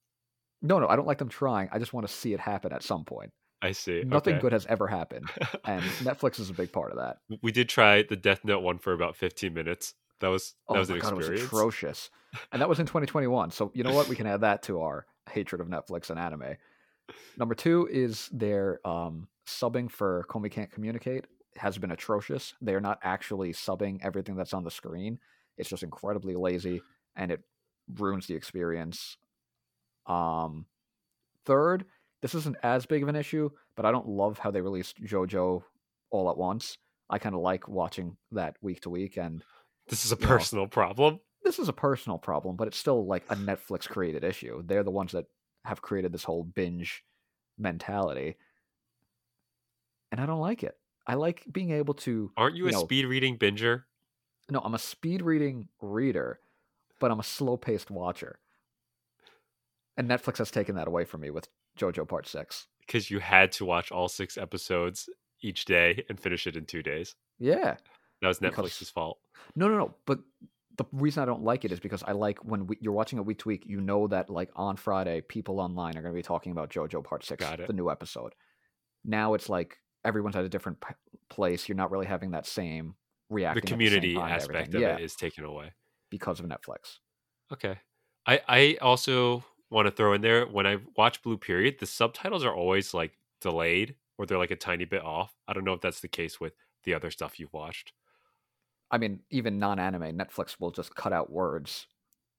[0.62, 1.68] No, no, I don't like them trying.
[1.72, 3.32] I just want to see it happen at some point.
[3.62, 4.02] I see.
[4.04, 4.42] Nothing okay.
[4.42, 5.28] good has ever happened,
[5.64, 7.18] and Netflix is a big part of that.
[7.42, 9.94] we did try the Death Note one for about 15 minutes.
[10.20, 11.46] That was that Oh was an god, it was experience.
[11.52, 12.10] atrocious,
[12.52, 13.50] and that was in 2021.
[13.50, 14.08] So you know what?
[14.08, 16.56] We can add that to our hatred of Netflix and anime.
[17.36, 22.54] Number two is their um, subbing for Komi Can't Communicate has been atrocious.
[22.60, 25.18] They are not actually subbing everything that's on the screen.
[25.56, 26.82] It's just incredibly lazy,
[27.14, 27.40] and it
[27.96, 29.16] ruins the experience.
[30.06, 30.66] Um,
[31.44, 31.84] third,
[32.22, 35.62] this isn't as big of an issue, but I don't love how they released JoJo
[36.10, 36.78] all at once.
[37.10, 39.44] I kind of like watching that week to week, and
[39.88, 41.20] This is a you know, personal problem.
[41.44, 44.62] this is a personal problem, but it's still like a Netflix created issue.
[44.64, 45.26] They're the ones that
[45.64, 47.04] have created this whole binge
[47.58, 48.36] mentality.
[50.12, 50.76] And I don't like it.
[51.06, 53.84] I like being able to Aren't you, you a know- speed reading binger?
[54.50, 56.38] no, I'm a speed reading reader,
[57.00, 58.38] but I'm a slow paced watcher.
[59.96, 61.48] And Netflix has taken that away from me with
[61.78, 62.66] JoJo Part 6.
[62.86, 65.08] Because you had to watch all six episodes
[65.40, 67.14] each day and finish it in two days.
[67.38, 67.76] Yeah.
[68.20, 69.18] That was Because- Netflix's fault.
[69.56, 69.94] No, no, no.
[70.06, 70.20] But
[70.76, 73.24] the reason I don't like it is because I like when we, you're watching it
[73.24, 76.22] week to week, you know that like on Friday, people online are going to be
[76.22, 78.34] talking about JoJo Part Six, the new episode.
[79.04, 80.94] Now it's like everyone's at a different p-
[81.28, 81.68] place.
[81.68, 82.94] You're not really having that same
[83.30, 83.62] reaction.
[83.64, 85.72] The community to aspect of yeah, it is taken away.
[86.10, 86.98] because of Netflix.
[87.52, 87.78] Okay.
[88.26, 92.44] I I also want to throw in there when I watch Blue Period, the subtitles
[92.44, 95.34] are always like delayed or they're like a tiny bit off.
[95.46, 97.92] I don't know if that's the case with the other stuff you've watched.
[98.94, 101.88] I mean, even non-anime, Netflix will just cut out words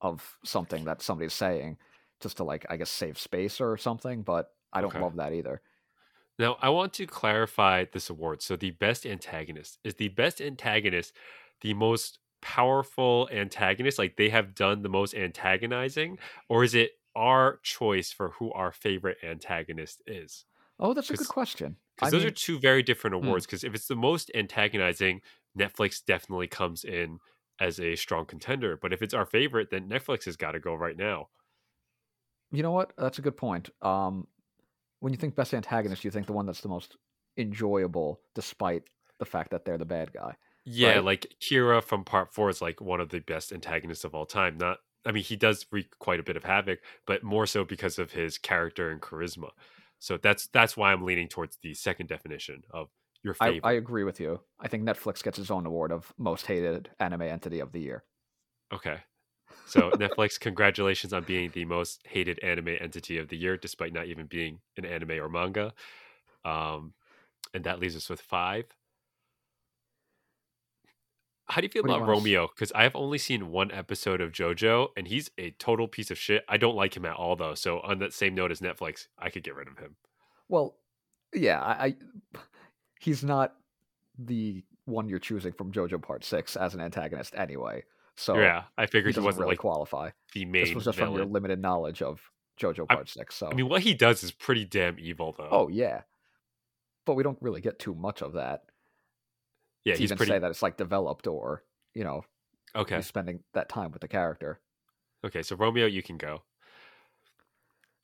[0.00, 1.78] of something that somebody's saying
[2.20, 4.22] just to like, I guess, save space or something.
[4.22, 4.98] But I don't Okay.
[4.98, 5.62] love that either.
[6.38, 8.42] Now, I want to clarify this award.
[8.42, 11.14] So, the best antagonist is the best antagonist
[11.62, 13.98] the most powerful antagonist?
[13.98, 18.72] Like they have done the most antagonizing, or is it our choice for who our
[18.72, 20.44] favorite antagonist is?
[20.78, 21.76] Oh, that's a good question.
[21.94, 23.26] Because those mean- are two very different Hmm.
[23.26, 23.46] awards.
[23.46, 25.20] Because if it's the most antagonizing,
[25.56, 27.18] Netflix definitely comes in
[27.60, 28.76] as a strong contender.
[28.76, 31.30] But if it's our favorite, then Netflix has got to go right now.
[32.50, 32.92] You know what?
[32.96, 33.70] That's a good point.
[33.82, 34.28] Um,
[35.00, 36.96] when you think best antagonist, you think the one that's the most
[37.38, 40.36] enjoyable, despite the fact that they're the bad guy.
[40.64, 41.00] Yeah, Right.
[41.00, 44.58] like Kira from part four is like one of the best antagonists of all time.
[44.58, 47.98] Not, I mean, he does wreak quite a bit of havoc, but more so because
[47.98, 49.50] of his character and charisma.
[50.00, 52.90] So that's that's why I'm leaning towards the second definition of
[53.26, 53.68] your I, favorite.
[53.68, 54.40] I agree with you.
[54.60, 58.04] I think Netflix gets its own award of most hated anime entity of the year.
[58.72, 58.98] Okay.
[59.66, 64.06] So Netflix, congratulations on being the most hated anime entity of the year, despite not
[64.06, 65.74] even being an anime or manga.
[66.44, 66.94] Um,
[67.52, 68.66] and that leaves us with five.
[71.48, 72.48] How do you feel What do you about Romeo?
[72.48, 76.18] Because I have only seen one episode of JoJo, and he's a total piece of
[76.18, 76.44] shit.
[76.48, 77.54] I don't like him at all, though.
[77.54, 79.96] So on that same note as Netflix, I could get rid of him.
[80.48, 80.76] Well,
[81.32, 81.96] yeah, I, I
[83.06, 83.54] he's not
[84.18, 87.84] the one you're choosing from JoJo Part Six as an antagonist anyway.
[88.16, 90.10] So yeah, I figured he, doesn't wasn't really like qualify.
[90.34, 92.20] the main This was just from your limited knowledge of
[92.60, 93.36] JoJo I- Part Six.
[93.36, 95.48] So I mean, what he does is pretty damn evil, though.
[95.52, 96.02] oh yeah,
[97.04, 98.64] but we don't really get too much of that
[99.84, 101.62] yeah, to he's even pretty say that it's like developed or
[101.94, 102.24] you know
[102.74, 102.96] okay.
[102.96, 104.58] he's spending that time with the character.
[105.24, 106.42] Okay, so Romeo, you can go.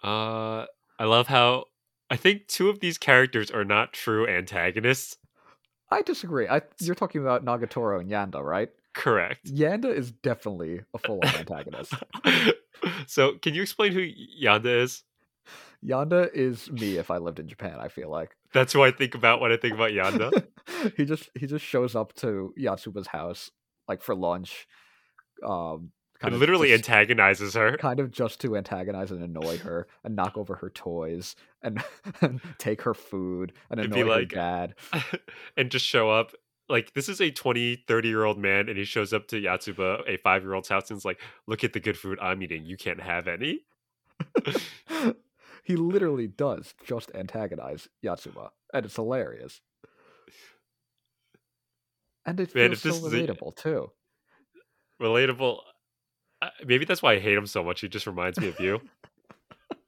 [0.04, 0.66] Uh,
[0.98, 1.64] I love how
[2.12, 5.16] I think two of these characters are not true antagonists.
[5.90, 6.46] I disagree.
[6.46, 8.68] I you're talking about Nagatoro and Yanda, right?
[8.92, 9.46] Correct.
[9.46, 11.94] Yanda is definitely a full-on antagonist.
[13.06, 14.06] so, can you explain who
[14.38, 15.04] Yanda is?
[15.82, 17.78] Yanda is me if I lived in Japan.
[17.80, 20.44] I feel like That's who I think about when I think about Yanda.
[20.98, 23.50] he just he just shows up to Yatsuba's house
[23.88, 24.66] like for lunch,
[25.42, 25.92] um,
[26.26, 27.76] and of literally just, antagonizes her.
[27.76, 31.82] kind of just to antagonize and annoy her and knock over her toys and,
[32.20, 34.74] and take her food and It'd annoy her like- dad.
[35.56, 36.32] and just show up.
[36.68, 40.08] Like, this is a 20, 30 year old man, and he shows up to Yatsuba,
[40.08, 42.64] a five year old's house, and is like, Look at the good food I'm eating.
[42.64, 43.64] You can't have any.
[45.64, 49.60] he literally does just antagonize Yatsuba, and it's hilarious.
[52.24, 53.90] And it Man, feels so is a- relatable too.
[55.00, 55.58] Relatable.
[56.64, 57.80] Maybe that's why I hate him so much.
[57.80, 58.80] He just reminds me of you.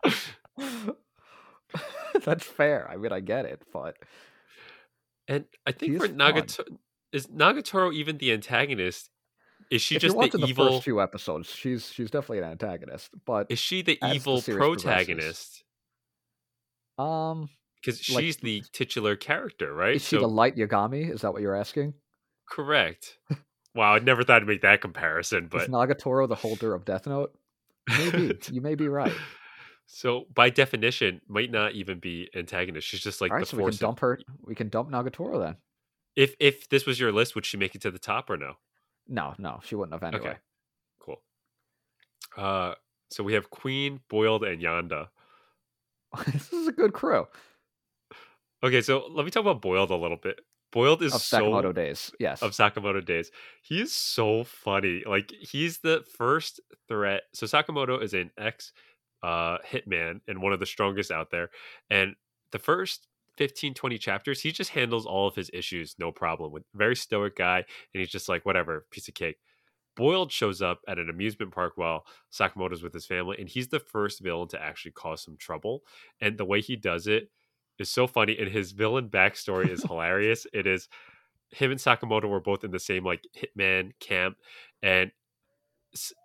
[2.25, 2.89] That's fair.
[2.91, 3.97] I mean, I get it, but
[5.27, 6.09] And I think for.
[6.09, 6.65] Nagatoro,
[7.13, 9.11] is Nagatoro even the antagonist?
[9.71, 10.69] Is she if just the the, evil?
[10.71, 13.11] first few episodes, she's she's definitely an antagonist.
[13.25, 15.65] But Is she the as the evil progresses- protagonist?
[16.99, 17.49] um,
[17.81, 19.97] Because like, she's the titular character, right?
[19.97, 21.11] is she the light Yagami?
[21.13, 21.95] Is that what you're asking?
[22.49, 23.19] correct.
[23.75, 27.07] Wow, I never thought I'd make that comparison, but Is Nagatoro the holder of Death
[27.07, 27.35] Note?
[27.89, 29.13] Maybe you may be right.
[29.87, 32.87] So by definition, might not even be antagonist.
[32.87, 34.19] She's just like All right, the so we can dump her.
[34.43, 35.57] We can dump Nagatoro then.
[36.17, 38.55] If if this was your list, would she make it to the top or no?
[39.07, 40.31] No, no, she wouldn't have anyway.
[40.31, 40.39] Okay,
[41.01, 41.23] cool.
[42.37, 42.75] Uh,
[43.11, 45.09] so we have Queen, Boiled, and Yanda.
[46.33, 47.27] this is a good crew
[48.65, 50.41] Okay, so let me talk about Boiled a little bit.
[50.75, 52.11] Boiled is of so Sakamoto days.
[52.19, 53.31] Yes, of Sakamoto days.
[53.63, 55.05] He is so funny.
[55.07, 57.23] Like he's the first threat.
[57.33, 58.73] So Sakamoto is an ex
[59.23, 61.51] uh hitman and one of the strongest out there.
[61.91, 62.17] And
[62.51, 63.07] the first
[63.37, 67.37] 15 20 chapters, he just handles all of his issues no problem with very stoic
[67.37, 69.37] guy and he's just like whatever, piece of cake.
[69.95, 73.79] Boiled shows up at an amusement park while Sakamoto's with his family and he's the
[73.79, 75.85] first villain to actually cause some trouble
[76.21, 77.31] and the way he does it
[77.79, 80.47] is so funny and his villain backstory is hilarious.
[80.53, 80.89] It is
[81.51, 84.37] him and Sakamoto were both in the same like hitman camp,
[84.83, 85.13] and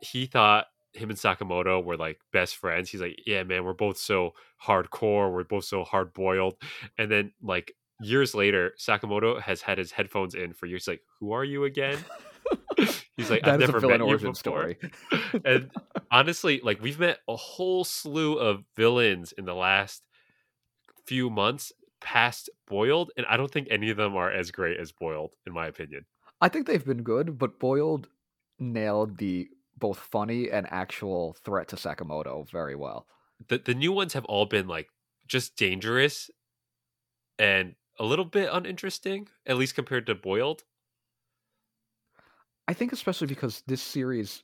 [0.01, 2.89] he thought him and Sakamoto were like best friends.
[2.89, 4.33] He's like, "Yeah, man, we're both so
[4.63, 5.31] hardcore.
[5.31, 6.55] We're both so hard boiled."
[6.97, 10.87] And then like years later, Sakamoto has had his headphones in for years.
[10.87, 11.97] Like, who are you again?
[13.17, 14.35] He's like, I've never met you origin before.
[14.35, 14.77] story.
[15.43, 15.69] and
[16.11, 20.03] honestly, like we've met a whole slew of villains in the last
[21.09, 24.91] few months past Boiled, and I don't think any of them are as great as
[24.91, 26.05] Boiled, in my opinion.
[26.39, 28.07] I think they've been good, but Boiled
[28.59, 33.07] nailed the both funny and actual threat to Sakamoto very well.
[33.47, 34.89] The the new ones have all been like
[35.27, 36.29] just dangerous
[37.39, 40.63] and a little bit uninteresting, at least compared to Boiled.
[42.67, 44.43] I think especially because this series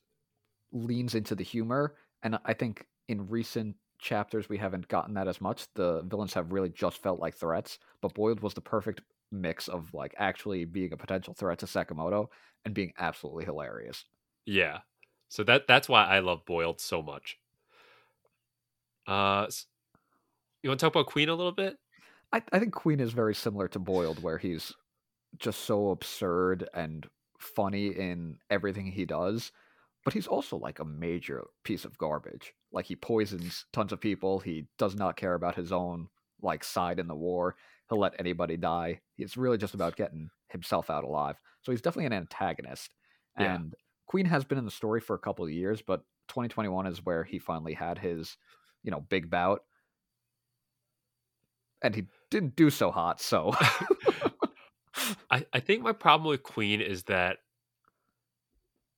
[0.71, 5.41] leans into the humor, and I think in recent chapters we haven't gotten that as
[5.41, 5.67] much.
[5.75, 9.93] The villains have really just felt like threats, but Boiled was the perfect mix of
[9.93, 12.27] like actually being a potential threat to Sakamoto
[12.63, 14.05] and being absolutely hilarious.
[14.45, 14.79] Yeah.
[15.29, 17.37] So that that's why I love Boiled so much.
[19.07, 19.47] Uh
[20.63, 21.77] you want to talk about Queen a little bit?
[22.33, 24.73] I, I think Queen is very similar to Boiled, where he's
[25.37, 27.07] just so absurd and
[27.39, 29.51] funny in everything he does,
[30.05, 32.53] but he's also like a major piece of garbage.
[32.71, 34.39] Like he poisons tons of people.
[34.39, 36.07] He does not care about his own
[36.41, 37.55] like side in the war.
[37.89, 39.01] He'll let anybody die.
[39.17, 41.35] It's really just about getting himself out alive.
[41.63, 42.91] So he's definitely an antagonist.
[43.39, 43.55] Yeah.
[43.55, 43.73] And
[44.05, 47.23] Queen has been in the story for a couple of years, but 2021 is where
[47.23, 48.37] he finally had his,
[48.83, 49.63] you know, big bout.
[51.81, 53.55] And he didn't do so hot, so
[55.31, 57.37] I, I think my problem with Queen is that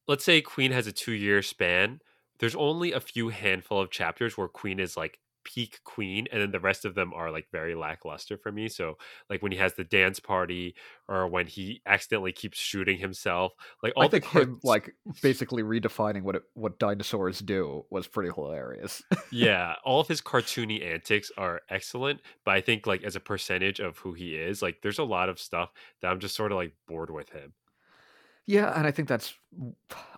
[0.07, 1.99] let's say Queen has a two year span.
[2.39, 6.51] There's only a few handful of chapters where Queen is like peak Queen, and then
[6.51, 8.67] the rest of them are like very lackluster for me.
[8.67, 8.97] So
[9.29, 10.75] like when he has the dance party,
[11.07, 15.63] or when he accidentally keeps shooting himself, like all I the think him like basically
[15.63, 19.01] redefining what it, what dinosaurs do was pretty hilarious.
[19.31, 23.79] yeah, all of his cartoony antics are excellent, but I think like as a percentage
[23.79, 26.57] of who he is, like there's a lot of stuff that I'm just sort of
[26.57, 27.53] like bored with him.
[28.49, 29.33] Yeah, and I think that's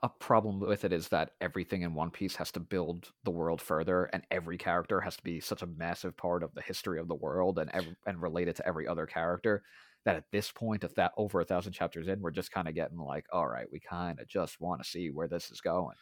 [0.03, 3.59] a problem with it is that everything in One Piece has to build the world
[3.59, 7.07] further, and every character has to be such a massive part of the history of
[7.07, 9.63] the world and ev- and related to every other character.
[10.05, 12.75] That at this point, at that over a thousand chapters in, we're just kind of
[12.75, 15.95] getting like, all right, we kind of just want to see where this is going.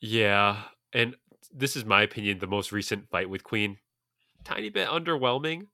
[0.00, 1.16] Yeah, and
[1.52, 2.38] this is my opinion.
[2.38, 3.78] The most recent fight with Queen,
[4.44, 5.68] tiny bit underwhelming.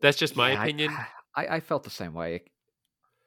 [0.00, 0.92] That's just my Yeah, I- opinion.
[1.34, 2.34] I, I felt the same way.
[2.36, 2.48] It,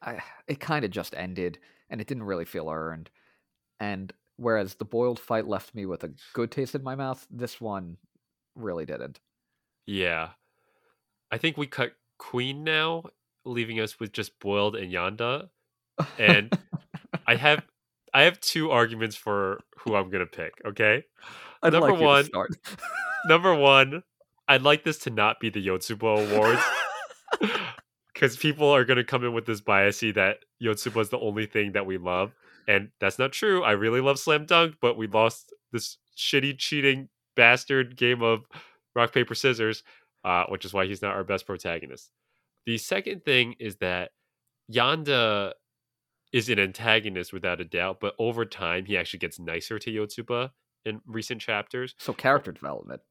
[0.05, 1.57] I, it kind of just ended,
[1.89, 3.09] and it didn't really feel earned.
[3.79, 7.59] And whereas the boiled fight left me with a good taste in my mouth, this
[7.59, 7.97] one
[8.55, 9.19] really didn't.
[9.87, 10.29] Yeah,
[11.31, 13.03] I think we cut Queen now,
[13.43, 15.49] leaving us with just Boiled and Yanda.
[16.17, 16.57] And
[17.27, 17.65] I have
[18.13, 20.53] I have two arguments for who I'm gonna pick.
[20.65, 21.03] Okay,
[21.61, 22.51] I'd number like one- start.
[23.27, 24.03] number one,
[24.47, 26.31] I'd like this to not be the Yotsuba
[27.41, 27.71] Awards.
[28.15, 31.45] Because people are going to come in with this biasy that Yotsuba is the only
[31.45, 32.33] thing that we love,
[32.67, 33.61] and that's not true.
[33.61, 38.45] I really love Slam Dunk, but we lost this shitty, cheating bastard game of
[38.95, 39.83] rock paper scissors,
[40.23, 42.09] uh, which is why he's not our best protagonist.
[42.65, 44.11] The second thing is that
[44.71, 45.51] Yanda
[46.31, 50.51] is an antagonist without a doubt, but over time he actually gets nicer to Yotsuba
[50.85, 53.01] in recent chapters so character development.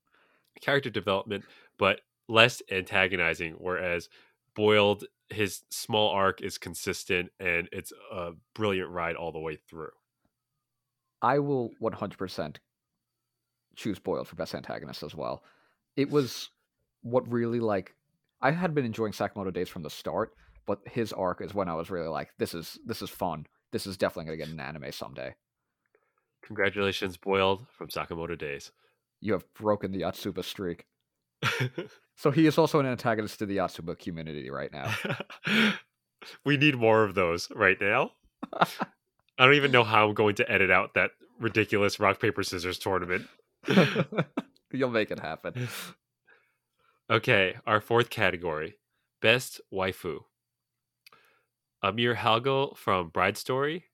[0.60, 1.44] character development,
[1.78, 3.54] but less antagonizing.
[3.58, 4.08] Whereas
[4.54, 9.90] Boiled, his small arc is consistent and it's a brilliant ride all the way through.
[11.22, 12.56] I will 100%
[13.76, 15.42] choose Boiled for best antagonist as well.
[15.96, 16.50] It was
[17.02, 17.94] what really like
[18.40, 20.34] I had been enjoying Sakamoto Days from the start,
[20.66, 23.46] but his arc is when I was really like, this is this is fun.
[23.72, 25.34] This is definitely gonna get an anime someday.
[26.42, 28.70] Congratulations, Boiled from Sakamoto Days.
[29.20, 30.84] You have broken the Yatsuba streak.
[32.16, 34.94] So he is also an antagonist to the Yatsuba community right now.
[36.44, 38.12] we need more of those right now.
[38.52, 38.66] I
[39.46, 43.26] don't even know how I'm going to edit out that ridiculous rock, paper, scissors tournament.
[44.72, 45.68] You'll make it happen.
[47.10, 48.76] Okay, our fourth category
[49.20, 50.20] Best Waifu.
[51.82, 53.86] Amir Halgal from Bride Story,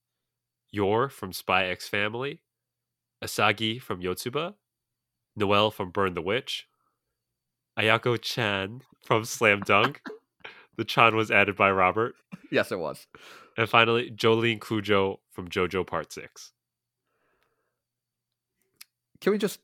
[0.71, 2.43] Yor from Spy X Family,
[3.25, 4.55] Asagi from Yotsuba,
[5.35, 6.67] Noel from Burn the Witch,
[7.79, 10.01] Ayako Chan from Slam Dunk.
[10.77, 12.15] the Chan was added by Robert.
[12.51, 13.07] Yes, it was.
[13.57, 16.53] And finally, Jolene Cujo from JoJo Part 6.
[19.21, 19.61] Can we just,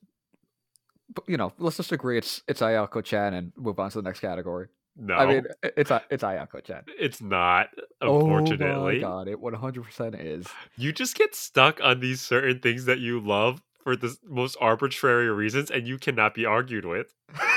[1.26, 4.20] you know, let's just agree it's it's Ayako Chan and move on to the next
[4.20, 4.68] category.
[4.98, 6.84] No, I mean, it's it's Ayako Chan.
[6.98, 7.68] it's not,
[8.00, 8.66] unfortunately.
[8.66, 10.46] oh my god, it one hundred percent is.
[10.76, 15.30] you just get stuck on these certain things that you love for the most arbitrary
[15.30, 17.12] reasons and you cannot be argued with.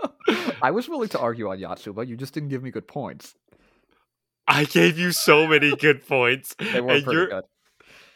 [0.62, 2.06] I was willing to argue on Yatsuba.
[2.06, 3.34] You just didn't give me good points.
[4.46, 6.54] I gave you so many good points.
[6.72, 7.44] They were and pretty your good.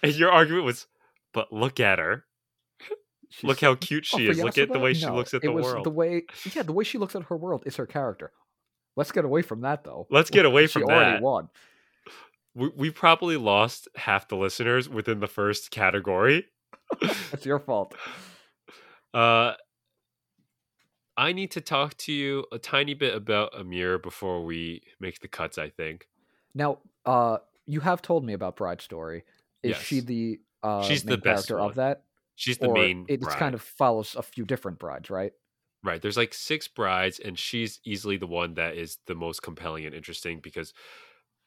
[0.02, 0.86] and your argument was,
[1.34, 2.24] but look at her.
[3.30, 4.38] She's- Look how cute Oh, she for is.
[4.42, 5.84] Look at the way she looks at it the was world.
[5.86, 8.30] The way, yeah, the way she looks at her world is her character.
[8.96, 10.06] Let's get away from that, though.
[10.10, 11.22] Let's get away she from already that.
[11.22, 11.48] won.
[12.54, 16.44] We, we probably lost half the listeners within the first category.
[17.32, 17.94] It's your fault.
[19.14, 19.54] Uh,
[21.16, 25.28] I need to talk to you a tiny bit about Amir before we make the
[25.28, 25.58] cuts.
[25.58, 26.08] I think
[26.54, 29.24] Now, uh, you have told me about Bride Story.
[29.62, 31.70] Is she the uh, She's the best character one.
[31.70, 32.04] of that?
[32.34, 33.04] she's the or main.
[33.08, 33.38] it bride.
[33.38, 35.32] kind of follows a few different brides, right?
[35.84, 36.00] Right.
[36.00, 39.94] There's like six brides, and she's easily the one that is the most compelling and
[39.94, 40.72] interesting because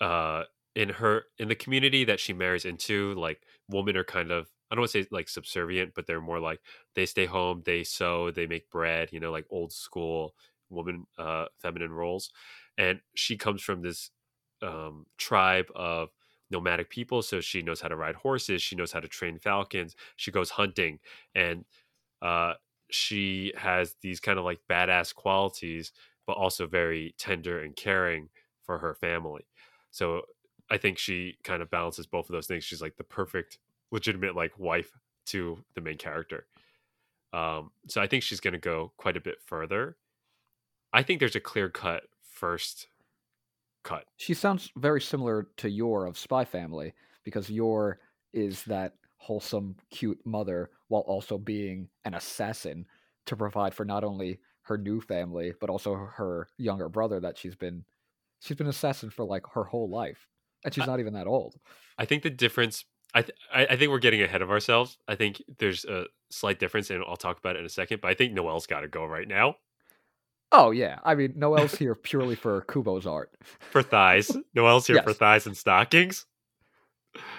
[0.02, 0.44] uh
[0.76, 4.76] in her in the community that she marries into, like women are kind of I
[4.76, 6.62] don't want to say like subservient, but they're more like
[6.96, 10.36] they stay home, they sew, they make bread, you know, like old school
[10.70, 12.32] woman uh feminine roles.
[12.78, 14.12] And she comes from this
[14.62, 16.10] um tribe of
[16.52, 19.96] nomadic people, so she knows how to ride horses, she knows how to train falcons,
[20.16, 21.00] she goes hunting
[21.36, 21.66] and
[22.22, 22.54] uh
[22.92, 25.92] she has these kind of like badass qualities,
[26.28, 28.30] but also very tender and caring
[28.64, 29.48] for her family.
[29.92, 30.24] So
[30.70, 32.64] I think she kind of balances both of those things.
[32.64, 33.60] She's like the perfect,
[33.92, 34.92] legitimate like wife
[35.28, 36.48] to the main character.
[37.34, 39.98] Um, so I think she's going to go quite a bit further.
[40.94, 42.88] I think there's a clear cut first
[43.84, 44.06] cut.
[44.18, 48.00] She sounds very similar to Yor of Spy Family because Yor
[48.34, 52.86] is that wholesome, cute mother while also being an assassin
[53.26, 57.56] to provide for not only her new family but also her younger brother that she's
[57.56, 57.84] been
[58.40, 60.28] she's been assassin for like her whole life
[60.64, 61.56] and she's I- not even that old.
[61.98, 62.86] I think the difference.
[63.16, 65.00] I, th- I I think we're getting ahead of ourselves.
[65.08, 68.02] I think there's a slight difference, and I'll talk about it in a second.
[68.02, 69.56] But I think Noel's got to go right now
[70.52, 73.32] Oh yeah, I mean Noel's here purely for Kubo's art.
[73.72, 74.32] for thighs.
[74.54, 76.26] Noel's here for thighs and stockings.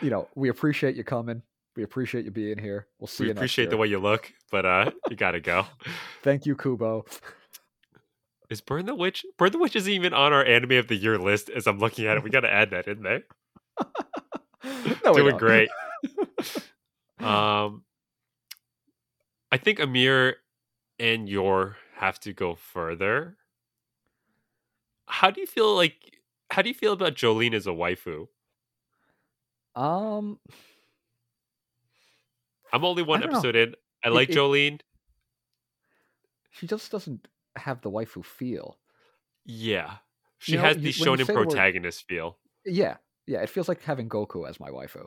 [0.00, 1.42] You know, we appreciate you coming.
[1.76, 2.86] We appreciate you being here.
[2.98, 5.66] We'll see we appreciate the way you look, but uh, you got to go.
[6.22, 7.04] Thank you, Kubo.
[8.48, 9.24] Is Burn the Witch?
[9.38, 11.50] Burn the Witch isn't even on our anime of the year list.
[11.50, 13.22] As I'm looking at it, we got to add that in there.
[15.04, 15.68] no, Doing great.
[17.20, 17.82] um,
[19.52, 20.36] I think Amir
[20.98, 23.36] and Yor have to go further.
[25.06, 25.94] How do you feel like?
[26.50, 28.28] How do you feel about Jolene as a waifu?
[29.74, 30.38] Um,
[32.72, 33.38] I'm only one don't know.
[33.38, 33.74] episode in.
[34.04, 34.80] I like it- Jolene.
[36.50, 38.78] she just doesn't have the waifu feel.
[39.44, 39.96] Yeah,
[40.38, 42.38] she You know, has the you shonen say the word- protagonist feel.
[42.64, 42.96] Yeah,
[43.26, 43.40] yeah.
[43.40, 45.06] It feels like having Goku as my waifu.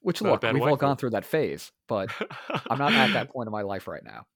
[0.00, 2.10] Which look, we've all gone through that phase, but
[2.70, 4.26] I'm not at that point in my life right now.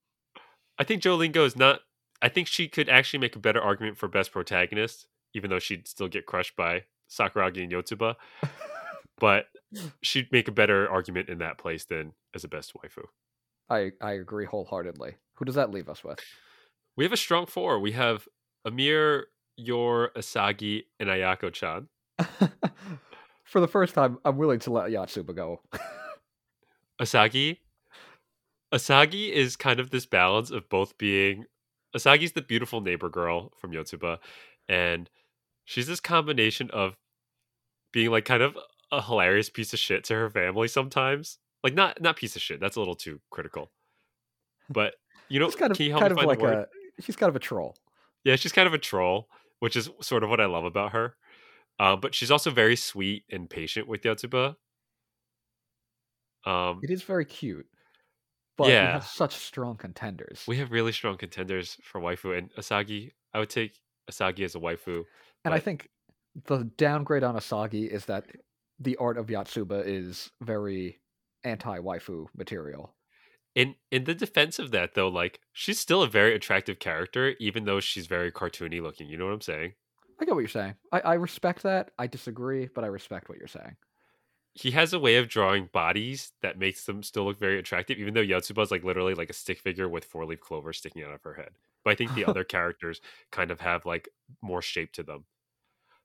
[0.78, 1.80] I think Jolene is not.
[2.22, 5.86] I think she could actually make a better argument for best protagonist, even though she'd
[5.86, 8.16] still get crushed by Sakuragi and Yotsuba.
[9.18, 9.48] but
[10.02, 13.04] she'd make a better argument in that place than as a best waifu.
[13.68, 15.16] I I agree wholeheartedly.
[15.34, 16.18] Who does that leave us with?
[16.96, 17.78] We have a strong four.
[17.78, 18.26] We have
[18.64, 19.26] Amir,
[19.56, 21.88] Yor, Asagi, and Ayako-chan.
[23.48, 25.62] For the first time, I'm willing to let Yatsuba go.
[27.00, 27.58] Asagi.
[28.74, 31.46] Asagi is kind of this balance of both being
[31.96, 34.18] Asagi's the beautiful neighbor girl from Yotsuba,
[34.68, 35.08] and
[35.64, 36.94] she's this combination of
[37.90, 38.58] being like kind of
[38.92, 41.38] a hilarious piece of shit to her family sometimes.
[41.64, 42.60] Like not not piece of shit.
[42.60, 43.70] That's a little too critical.
[44.68, 44.96] But
[45.30, 46.66] you know, She's kind of can you help kind of like a
[47.00, 47.76] she's kind of a troll.
[48.24, 49.30] Yeah, she's kind of a troll,
[49.60, 51.16] which is sort of what I love about her.
[51.78, 54.56] Uh, but she's also very sweet and patient with Yotsuba.
[56.44, 57.68] Um, It is very cute.
[58.56, 58.92] But we Yeah.
[58.92, 60.44] have such strong contenders.
[60.48, 63.12] We have really strong contenders for waifu, and Asagi.
[63.32, 65.04] I would take Asagi as a waifu.
[65.44, 65.90] and I think
[66.34, 68.26] the downgrade on Asagi is that
[68.78, 71.00] the art of Yatsuba is very
[71.44, 72.94] anti-waifu material.
[73.54, 77.64] In in the defense of that, though, like she's still a very attractive character, even
[77.64, 79.08] though she's very cartoony looking.
[79.08, 79.74] You know what I'm saying?
[80.20, 80.74] I get what you're saying.
[80.92, 81.90] I, I respect that.
[81.98, 83.76] I disagree, but I respect what you're saying.
[84.54, 88.14] He has a way of drawing bodies that makes them still look very attractive, even
[88.14, 91.14] though Yotsuba is like literally like a stick figure with four leaf clover sticking out
[91.14, 91.50] of her head.
[91.84, 93.00] But I think the other characters
[93.30, 94.08] kind of have like
[94.42, 95.24] more shape to them.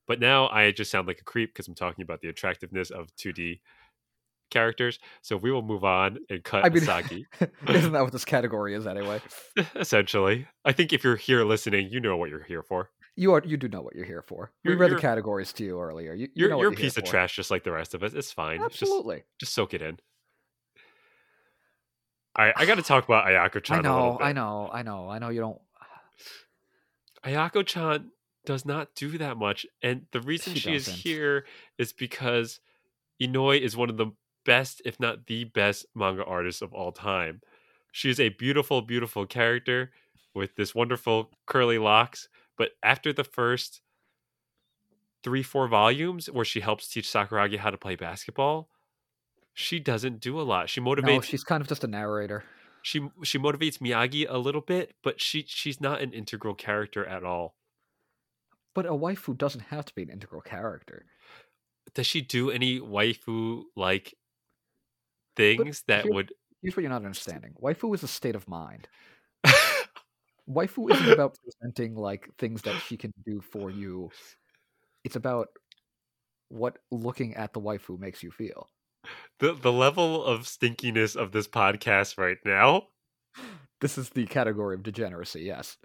[0.08, 3.16] But now I just sound like a creep because I'm talking about the attractiveness of
[3.16, 3.62] 2D
[4.52, 5.00] characters.
[5.22, 7.26] So we will move on and cut I mean, Asagi.
[7.70, 9.22] isn't that what this category is anyway?
[9.76, 12.90] Essentially, I think if you're here listening, you know what you're here for.
[13.16, 14.52] You are you do know what you're here for.
[14.64, 16.14] We You're- read the categories to you earlier.
[16.14, 17.12] You, you You're know you're a piece of for.
[17.12, 18.14] trash, just like the rest of us.
[18.14, 18.60] It's fine.
[18.62, 19.24] Just Absolutely.
[19.40, 20.00] just soak it in.
[22.36, 24.20] All right, I got to talk about Ayako-chan I little know.
[24.20, 25.62] I know, I know, I know you don't
[27.24, 28.10] Ayako-chan
[28.46, 31.46] does not do that much, and the reason She she, is here
[31.78, 32.60] is because
[33.22, 34.12] Inoue is one of the
[34.46, 37.42] best, if not the best, manga artists of all time.
[37.92, 39.92] She is a beautiful, beautiful character
[40.34, 42.28] with this wonderful curly locks.
[42.58, 43.82] But after the first
[45.24, 48.70] three, four volumes where she helps teach Sakuragi how to play basketball,
[49.54, 50.70] she doesn't do a lot.
[50.70, 52.44] She motivates No, she's kind of just a narrator.
[52.82, 57.24] she she motivates Miyagi a little bit, but she she's not an integral character at
[57.24, 57.56] all.
[58.76, 61.06] But a waifu doesn't have to be an integral character.
[61.94, 64.16] Does she do any waifu like
[65.36, 67.54] things that here- would Here's what you're not understanding.
[67.62, 68.88] Waifu is a state of mind.
[70.50, 74.10] Waifu isn't about presenting like things that she can do for you.
[75.04, 75.48] It's about
[76.50, 78.68] what looking at the waifu makes you feel.
[79.40, 82.84] the the level of stinkiness of this podcast right now?
[83.82, 85.78] This is the category of degeneracy, yes.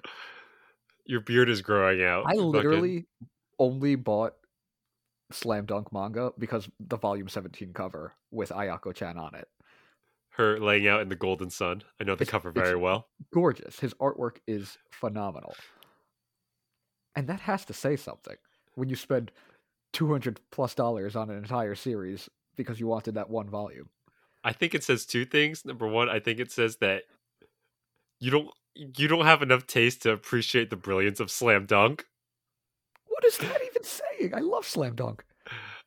[1.07, 2.25] Your beard is growing out.
[2.27, 3.07] I Fucking- literally
[3.59, 4.35] only bought
[5.33, 9.49] Slam Dunk manga because the volume 17 cover with Ayako chan on it.
[10.39, 11.82] Her laying out in the golden sun.
[12.01, 13.09] I know the It's- cover very well.
[13.32, 13.80] Gorgeous.
[13.80, 15.55] His artwork is phenomenal.
[17.14, 18.36] And that has to say something.
[18.74, 19.32] When you spend
[19.93, 23.89] two hundred plus dollars on an entire series because you wanted that one volume.
[24.45, 25.64] I think it says two things.
[25.64, 27.05] Number one, I think it says that
[28.20, 32.07] you don't you don't have enough taste to appreciate the brilliance of Slam Dunk.
[33.09, 34.34] What is that even saying?
[34.34, 35.24] I love Slam Dunk.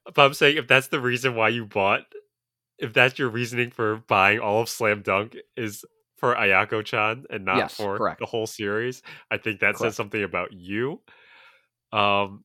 [0.03, 2.01] But I'm saying if that's the reason why you bought,
[2.81, 5.85] if that's your reasoning for buying all of Slam Dunk is
[6.17, 8.19] for Ayako-chan and not Yes, for correct.
[8.19, 9.79] the whole series, I think that Correct.
[9.79, 10.99] says something about you.
[11.93, 12.43] Um,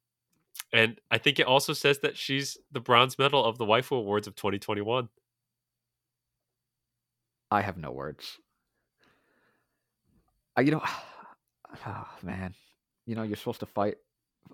[0.72, 4.26] and I think it also says that she's the bronze medal of the Waifu Awards
[4.26, 5.08] of 2021.
[7.50, 8.38] I have no words.
[10.56, 10.82] I, you know,
[11.86, 12.54] oh, man,
[13.06, 13.96] you know, you're supposed to fight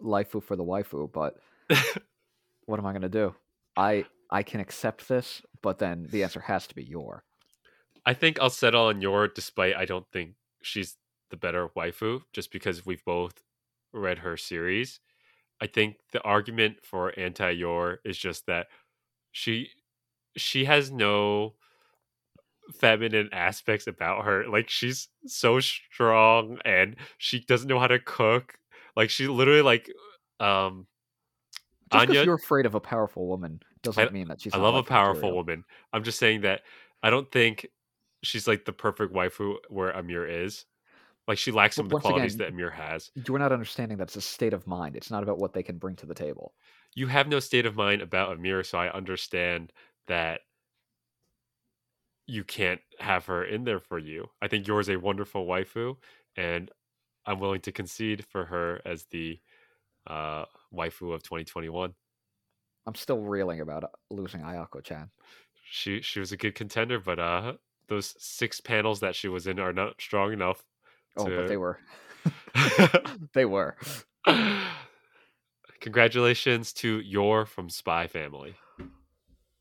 [0.02, 1.36] Laifu for the waifu, but
[2.66, 3.34] what am I gonna do?
[3.76, 7.22] I I can accept this, but then the answer has to be Yor.
[8.06, 10.96] I think I'll settle on Yor, despite I don't think she's
[11.30, 13.34] the better waifu, just because we've both
[13.92, 15.00] read her series.
[15.60, 18.68] I think the argument for anti Yor is just that
[19.32, 19.68] she
[20.34, 21.54] she has no
[22.74, 24.48] feminine aspects about her.
[24.48, 28.54] Like she's so strong and she doesn't know how to cook.
[28.96, 29.90] Like she literally like
[30.40, 30.86] um
[31.92, 34.54] Just because Anya- you're afraid of a powerful woman doesn't mean that she's.
[34.54, 35.36] I love a powerful material.
[35.36, 35.64] woman.
[35.92, 36.62] I'm just saying that
[37.02, 37.66] I don't think
[38.22, 40.64] she's like the perfect waifu where Amir is.
[41.28, 43.10] Like she lacks some of the Once again, qualities that Amir has.
[43.26, 44.96] You're not understanding that it's a state of mind.
[44.96, 46.54] It's not about what they can bring to the table.
[46.94, 49.72] You have no state of mind about Amir, so I understand
[50.08, 50.40] that
[52.26, 54.28] you can't have her in there for you.
[54.40, 55.96] I think Yor's a wonderful waifu,
[56.36, 56.70] and
[57.26, 59.38] I'm willing to concede for her as the
[60.06, 61.94] uh, waifu of 2021.
[62.86, 65.10] I'm still reeling about uh, losing Ayako-chan.
[65.70, 67.54] She she was a good contender, but uh,
[67.88, 70.64] those six panels that she was in are not strong enough.
[71.16, 71.78] Oh, but they were.
[73.32, 73.76] they were.
[75.80, 78.54] Congratulations to Yor from Spy Family.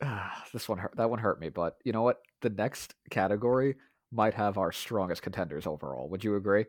[0.03, 0.95] Ah, this one hurt.
[0.97, 2.21] That one hurt me, but you know what?
[2.41, 3.75] The next category
[4.11, 6.09] might have our strongest contenders overall.
[6.09, 6.65] Would you agree?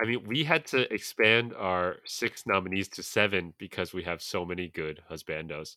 [0.00, 4.44] I mean, we had to expand our six nominees to seven because we have so
[4.44, 5.76] many good husbandos.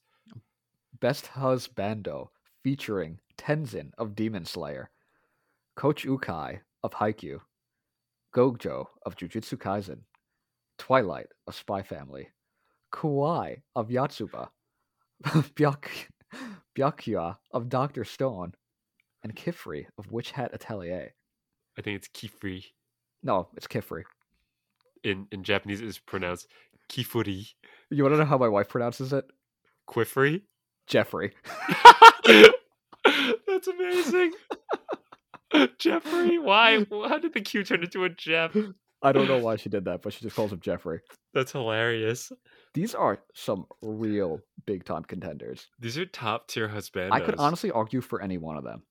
[0.99, 2.29] Best Husbando
[2.63, 4.91] featuring Tengen of Demon Slayer,
[5.75, 7.39] Coach Ukai of Haikyuu,
[8.35, 10.01] Gojo of Jujutsu Kaisen,
[10.77, 12.27] Twilight of Spy Family,
[12.93, 14.49] Koiwai of Yatsuba,
[15.55, 16.09] Byak-
[16.77, 18.53] Byakuya of Doctor Stone,
[19.23, 21.13] and Kifri of Witch Hat Atelier.
[21.77, 22.65] I think it's Kifri.
[23.23, 24.03] No, it's Kifri.
[25.03, 26.47] In in Japanese, it's pronounced
[26.89, 27.53] Kifuri.
[27.89, 29.25] You want to know how my wife pronounces it?
[29.87, 30.41] Quifri.
[30.87, 31.33] Jeffrey.
[33.47, 34.33] That's amazing.
[35.79, 36.85] Jeffrey, why?
[36.89, 38.55] How did the Q turn into a Jeff?
[39.03, 40.99] I don't know why she did that, but she just calls him Jeffrey.
[41.33, 42.31] That's hilarious.
[42.73, 45.67] These are some real big time contenders.
[45.79, 47.11] These are top tier husbandos.
[47.11, 48.83] I could honestly argue for any one of them.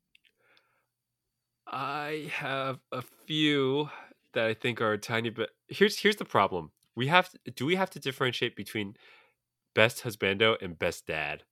[1.66, 3.88] I have a few
[4.32, 5.50] that I think are a tiny bit.
[5.68, 6.70] Here's here's the problem.
[6.94, 8.96] We have to, do we have to differentiate between
[9.74, 11.44] best husbando and best dad?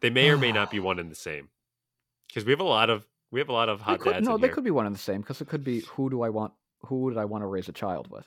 [0.00, 1.48] They may or may not be one and the same.
[2.28, 4.26] Because we have a lot of we have a lot of hot could, dads.
[4.26, 4.54] no, they here.
[4.54, 6.52] could be one and the same because it could be who do I want?
[6.86, 8.26] Who would I want to raise a child with?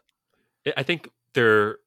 [0.75, 1.77] I- think they're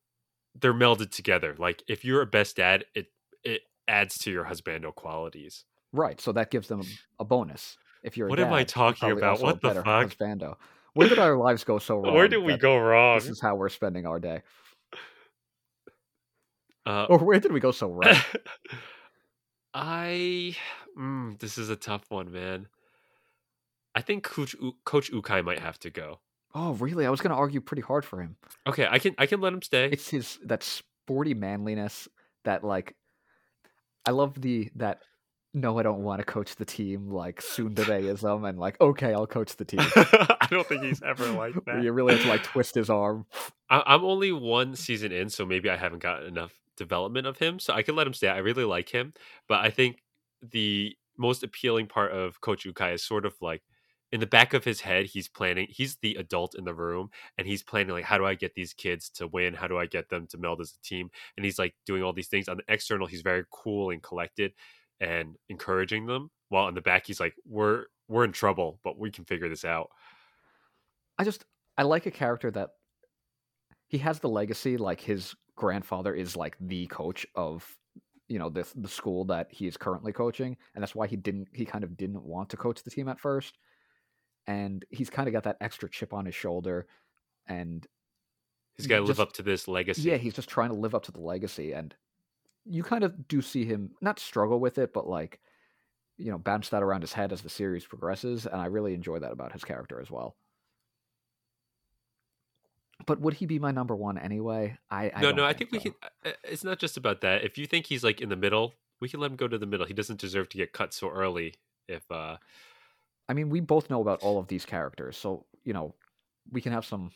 [0.61, 1.54] they're melded together.
[1.58, 3.06] Like if you're a best dad, it
[3.44, 5.64] it adds to your husbando qualities.
[5.92, 6.82] Right, so that gives them
[7.18, 7.76] a bonus.
[8.04, 9.40] If you're a What am I dad, talking about?
[9.40, 9.84] What the fuck?
[10.16, 10.56] husbando.
[10.95, 12.14] Where did our lives go so wrong?
[12.14, 13.18] Where did we go wrong?
[13.18, 14.43] This is how we're spending our day.
[16.86, 18.14] Uh, Or where did we go so wrong?
[19.74, 20.57] I
[20.99, 22.66] mm, this is a tough one, man.
[23.95, 26.20] I think Coach U- Coach Ukai might have to go.
[26.55, 27.07] oh, really?
[27.07, 28.36] I was going to argue pretty hard for him.
[28.66, 29.88] Okay, I can I can let him stay.
[29.93, 32.09] It's his that sporty manliness
[32.45, 32.97] that like
[34.07, 35.01] I love the that
[35.53, 39.57] no, I don't want to coach the team like tsundereism and like okay, I'll coach
[39.57, 39.80] the team.
[39.80, 41.82] I don't think he's ever like that.
[41.82, 43.26] you really have to like twist his arm.
[43.68, 47.59] I, I'm only one season in, so maybe I haven't gotten enough development of him.
[47.59, 48.28] So I can let him stay.
[48.28, 49.12] I really like him,
[49.48, 50.03] but I think
[50.42, 53.62] the most appealing part of Coach Ukai is sort of like
[54.12, 55.68] in the back of his head, he's planning.
[55.70, 58.72] He's the adult in the room, and he's planning like, how do I get these
[58.72, 59.55] kids to win?
[59.55, 61.11] How do I get them to meld as a team?
[61.36, 62.48] And he's like doing all these things.
[62.48, 64.53] On the external, he's very cool and collected
[65.01, 66.30] and encouraging them.
[66.48, 69.64] While in the back, he's like, we're we're in trouble, but we can figure this
[69.64, 69.90] out.
[71.18, 71.44] I just
[71.76, 72.70] I like a character that
[73.86, 77.66] he has the legacy like his grandfather is like the coach of
[78.28, 81.48] you know the the school that he is currently coaching and that's why he didn't
[81.53, 83.59] he kind of didn't want to coach the team at first
[84.46, 86.86] and he's kind of got that extra chip on his shoulder
[87.46, 87.86] and
[88.80, 90.03] He's got to live up to this legacy.
[90.03, 91.94] Yeah, he's just trying to live up to the legacy, and
[92.64, 95.40] you kind of do see him not struggle with it, but like,
[96.16, 99.18] you know, bounce that around his head as the series progresses, and I really enjoy
[99.20, 100.36] that about his character as well.
[103.06, 104.76] But would he be my number one anyway?
[104.90, 105.44] I, I no, no.
[105.44, 105.82] I think we so.
[105.84, 105.94] can.
[106.24, 107.44] uh, It's not just about that.
[107.44, 109.66] If you think he's like in the middle, we can let him go to the
[109.66, 109.86] middle.
[109.86, 111.54] He doesn't deserve to get cut so early.
[111.88, 112.36] If uh,
[113.28, 115.94] I mean, we both know about all of these characters, so you know,
[116.52, 117.11] we can have some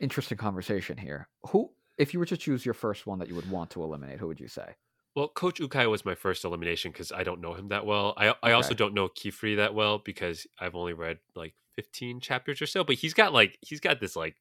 [0.00, 1.28] interesting conversation here.
[1.48, 4.18] Who, if you were to choose your first one that you would want to eliminate,
[4.20, 4.74] who would you say?
[5.16, 8.14] well, Coach Ukai was my first elimination because I don't know him that well.
[8.16, 8.76] I I also Okay.
[8.78, 12.84] don't know Kifri that well because I've only read like 15 chapters or so.
[12.84, 14.36] But he's got like he's got this like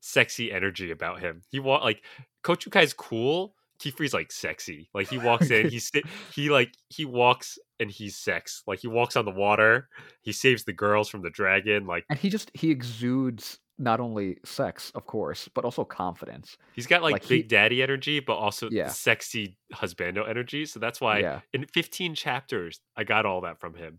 [0.00, 1.42] sexy energy about him.
[1.50, 2.02] He wa- like
[2.42, 3.54] Coach Ukai's cool.
[3.80, 4.88] Kifri's like sexy.
[4.92, 5.90] Like he walks in, he's
[6.34, 8.62] he like he walks and he's sex.
[8.66, 9.88] Like he walks on the water.
[10.22, 11.86] He saves the girls from the dragon.
[11.86, 16.56] Like And he just he exudes not only sex, of course, but also confidence.
[16.74, 18.88] he's got like, Like, big he- daddy energy, but also Yeah.
[18.88, 20.66] sexy husbando energy.
[20.66, 23.98] So that's why yeah, in 15 chapters I got all that from him.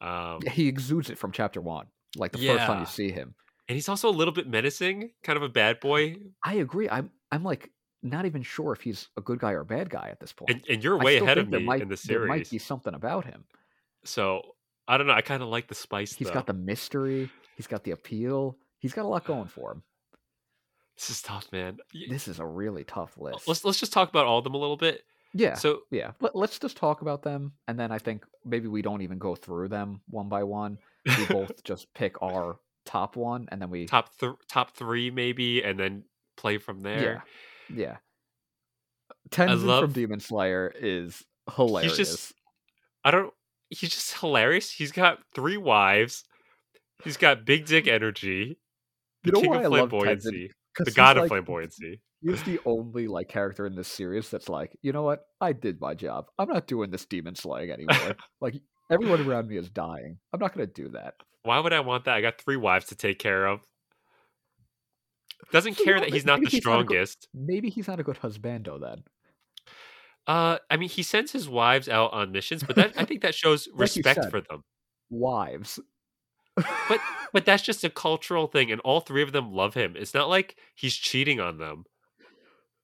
[0.00, 1.86] Um, he exudes it from chapter one,
[2.16, 3.34] like the first time you see him.
[3.68, 6.16] and he's also a little bit menacing, kind of a bad boy.
[6.42, 6.88] I agree.
[6.88, 7.70] I'm I'm like
[8.02, 10.50] not even sure if he's a good guy or a bad guy at this point.
[10.50, 12.18] And, and you're way ahead of me might, in the series.
[12.20, 13.44] There might be something about him.
[14.04, 14.42] So
[14.88, 15.12] I don't know.
[15.12, 16.12] I kind of like the spice.
[16.12, 16.34] He's though.
[16.34, 17.30] got the mystery.
[17.56, 18.56] He's got the appeal.
[18.82, 19.82] He's got a lot going for him.
[20.96, 21.78] This is tough, man.
[22.10, 23.46] This is a really tough oh, list.
[23.48, 25.04] Let's let's just talk about all of them a little bit.
[25.32, 26.10] yeah, So yeah.
[26.20, 29.36] Let, let's just talk about them, and then I think maybe we don't even go
[29.36, 30.78] through them one by one.
[31.06, 35.62] We both just pick our top one, and then we top th- top three maybe,
[35.62, 36.02] and then
[36.36, 37.24] play from there.
[37.70, 37.96] Yeah, yeah.
[39.30, 41.24] Tengen from Demon Slayer is
[41.54, 41.96] hilarious.
[41.96, 42.32] He's just,
[43.04, 43.32] I don't.
[43.70, 44.72] He's just hilarious.
[44.72, 46.24] He's got three wives.
[47.04, 48.58] He's got big dick energy.
[49.24, 50.48] The You know king why of I love Tengen?
[50.78, 52.00] The god of like- flamboyancy.
[52.24, 55.24] He's the only like character in this series that's like, you know what?
[55.40, 56.26] I did my job.
[56.38, 58.14] I'm not doing this demon slaying anymore.
[58.40, 58.54] like
[58.92, 60.18] everyone around me is dying.
[60.32, 61.14] I'm not gonna do that.
[61.42, 62.14] Why would I want that?
[62.14, 63.60] I got three wives to take care of.
[65.50, 67.28] Doesn't You care that he's not the he's not good- strongest.
[67.34, 69.02] Maybe he's not a good husbando then.
[70.26, 73.34] Uh, I mean, he sends his wives out on missions, but that I think that
[73.34, 74.62] shows you respect for them.
[75.10, 75.80] Wives.
[76.56, 77.00] But
[77.32, 79.94] but that's just a cultural thing, and all three of them love him.
[79.96, 81.84] It's not like he's cheating on them.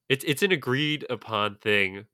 [0.07, 2.05] It's it's an agreed upon thing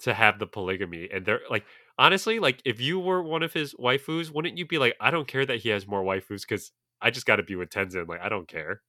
[0.00, 1.64] to have the polygamy, and they're like
[1.98, 5.28] honestly, like if you were one of his waifus, wouldn't you be like, I don't
[5.28, 8.08] care that he has more waifus because I just got to be with Tengen.
[8.08, 8.82] Like I don't care.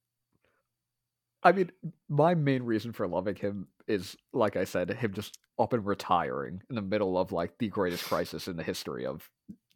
[1.44, 1.70] I mean,
[2.08, 6.62] my main reason for loving him is, like I said, him just up and retiring
[6.70, 9.28] in the middle of like the greatest crisis in the history of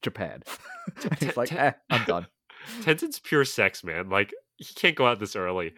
[0.03, 0.43] Japan.
[1.21, 2.27] he's like, eh, I'm done.
[2.83, 4.09] Tengen's pure sex, man.
[4.09, 5.75] Like he can't go out this early.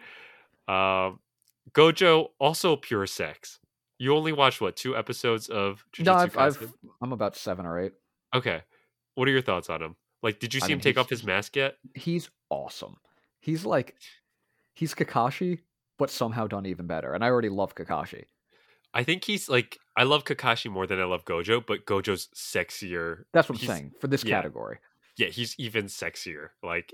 [0.67, 1.19] Um,
[1.71, 3.59] Gojo also pure sex.
[3.97, 6.73] You only watched what two episodes of Jujutsu No, I've, Kaisen?
[7.01, 7.93] I'm about seven or eight.
[8.33, 8.61] Okay.
[9.15, 9.95] What are your thoughts on him?
[10.23, 11.75] Like, did you I see him take off his mask yet?
[11.95, 12.95] He's awesome.
[13.41, 13.95] He's like,
[14.73, 15.59] he's Kakashi,
[15.97, 17.13] but somehow done even better.
[17.13, 18.25] And I already love Kakashi.
[18.93, 23.23] I think he's like, I love Kakashi more than I love Gojo, but Gojo's sexier.
[23.33, 24.35] That's what I'm He's- saying for this yeah.
[24.37, 24.79] category.
[25.17, 26.49] Yeah, he's even sexier.
[26.63, 26.93] Like,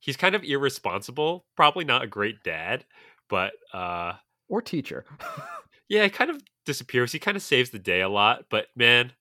[0.00, 1.44] he's kind of irresponsible.
[1.56, 2.84] Probably not a great dad,
[3.28, 4.14] but uh,
[4.48, 5.04] Or teacher.
[5.88, 7.12] yeah, it kind of disappears.
[7.12, 9.12] He kind of saves the day a lot, but man,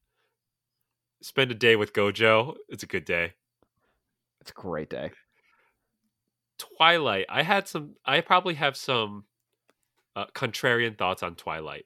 [1.22, 2.56] spend a day with Gojo.
[2.70, 3.34] It's a good day.
[4.42, 5.12] it's a great day.
[6.58, 7.26] Twilight.
[7.30, 7.96] I had some.
[8.06, 9.26] I probably have some
[10.16, 11.86] uh, contrarian thoughts on Twilight.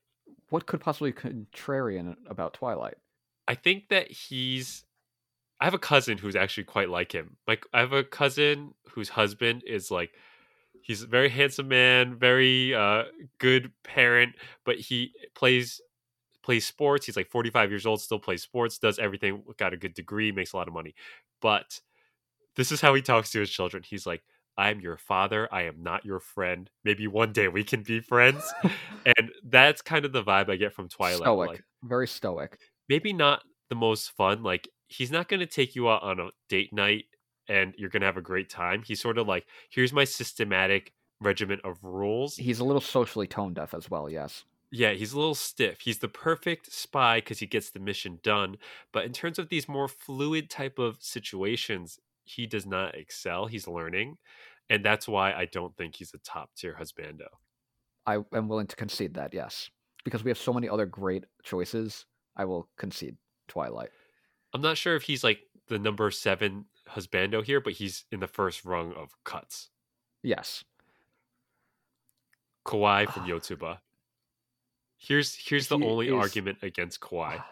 [0.49, 2.97] What could possibly contrarian about Twilight?
[3.47, 4.83] I think that he's.
[5.61, 7.37] I have a cousin who's actually quite like him.
[7.47, 10.11] Like I have a cousin whose husband is like,
[10.81, 13.03] he's a very handsome man, very uh,
[13.39, 14.35] good parent,
[14.65, 15.81] but he plays
[16.43, 17.05] plays sports.
[17.05, 20.31] He's like forty five years old, still plays sports, does everything, got a good degree,
[20.31, 20.95] makes a lot of money.
[21.41, 21.81] But
[22.55, 23.83] this is how he talks to his children.
[23.83, 24.23] He's like,
[24.59, 25.47] "I'm your father.
[25.51, 26.69] I am not your friend.
[26.83, 28.43] Maybe one day we can be friends."
[29.05, 31.21] and that's kind of the vibe I get from Twilight.
[31.21, 31.49] stoic.
[31.49, 32.59] Like, very stoic.
[32.89, 34.43] maybe not the most fun.
[34.43, 37.05] Like he's not going to take you out on a date night
[37.47, 38.83] and you're going to have a great time.
[38.85, 40.91] He's sort of like, here's my systematic
[41.21, 42.35] regiment of rules.
[42.35, 44.43] He's a little socially tone deaf as well, yes.
[44.71, 45.81] Yeah, he's a little stiff.
[45.81, 48.57] He's the perfect spy because he gets the mission done.
[48.91, 53.47] But in terms of these more fluid type of situations, he does not excel.
[53.47, 54.17] He's learning.
[54.69, 57.27] And that's why I don't think he's a top tier husbando.
[58.05, 59.69] I am willing to concede that, yes.
[60.03, 62.05] Because we have so many other great choices,
[62.37, 63.17] I will concede
[63.47, 63.89] Twilight.
[64.53, 68.27] I'm not sure if he's like the number seven husbando here, but he's in the
[68.27, 69.69] first rung of cuts.
[70.23, 70.63] Yes.
[72.65, 73.27] Koiwai from ah.
[73.27, 73.77] Yotsuba.
[74.97, 77.37] Here's here's the He only is- argument against Koiwai.
[77.39, 77.47] Ah,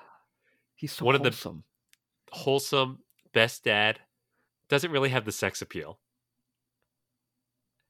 [0.76, 1.64] he's so One of the- wholesome.
[2.32, 3.00] Wholesome,
[3.34, 4.02] best dad,
[4.68, 5.98] doesn't really have the sex appeal.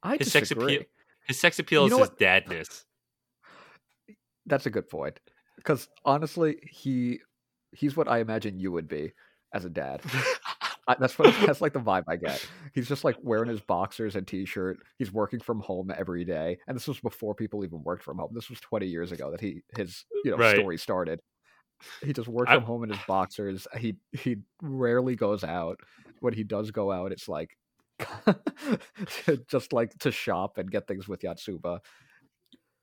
[0.03, 0.75] I His sex disagree.
[0.77, 0.87] appeal
[1.27, 2.83] his sex appeal You is his dadness.
[4.45, 5.19] That's a good point.
[5.57, 7.19] Because honestly, he
[7.71, 9.11] he's what I imagine you would be
[9.53, 10.01] as a dad.
[10.89, 12.47] I, that's what that's like the vibe I get.
[12.73, 14.77] He's just like wearing his boxers and t-shirt.
[14.97, 18.29] He's working from home every day, and this was before people even worked from home.
[18.33, 20.55] This was 20 years ago that he his you know Right.
[20.55, 21.19] story started.
[22.01, 23.67] He just works I- from home in his boxers.
[23.77, 25.77] He he rarely goes out.
[26.21, 27.49] When he does go out, it's like
[29.47, 31.79] just like to shop and get things with Yatsuba.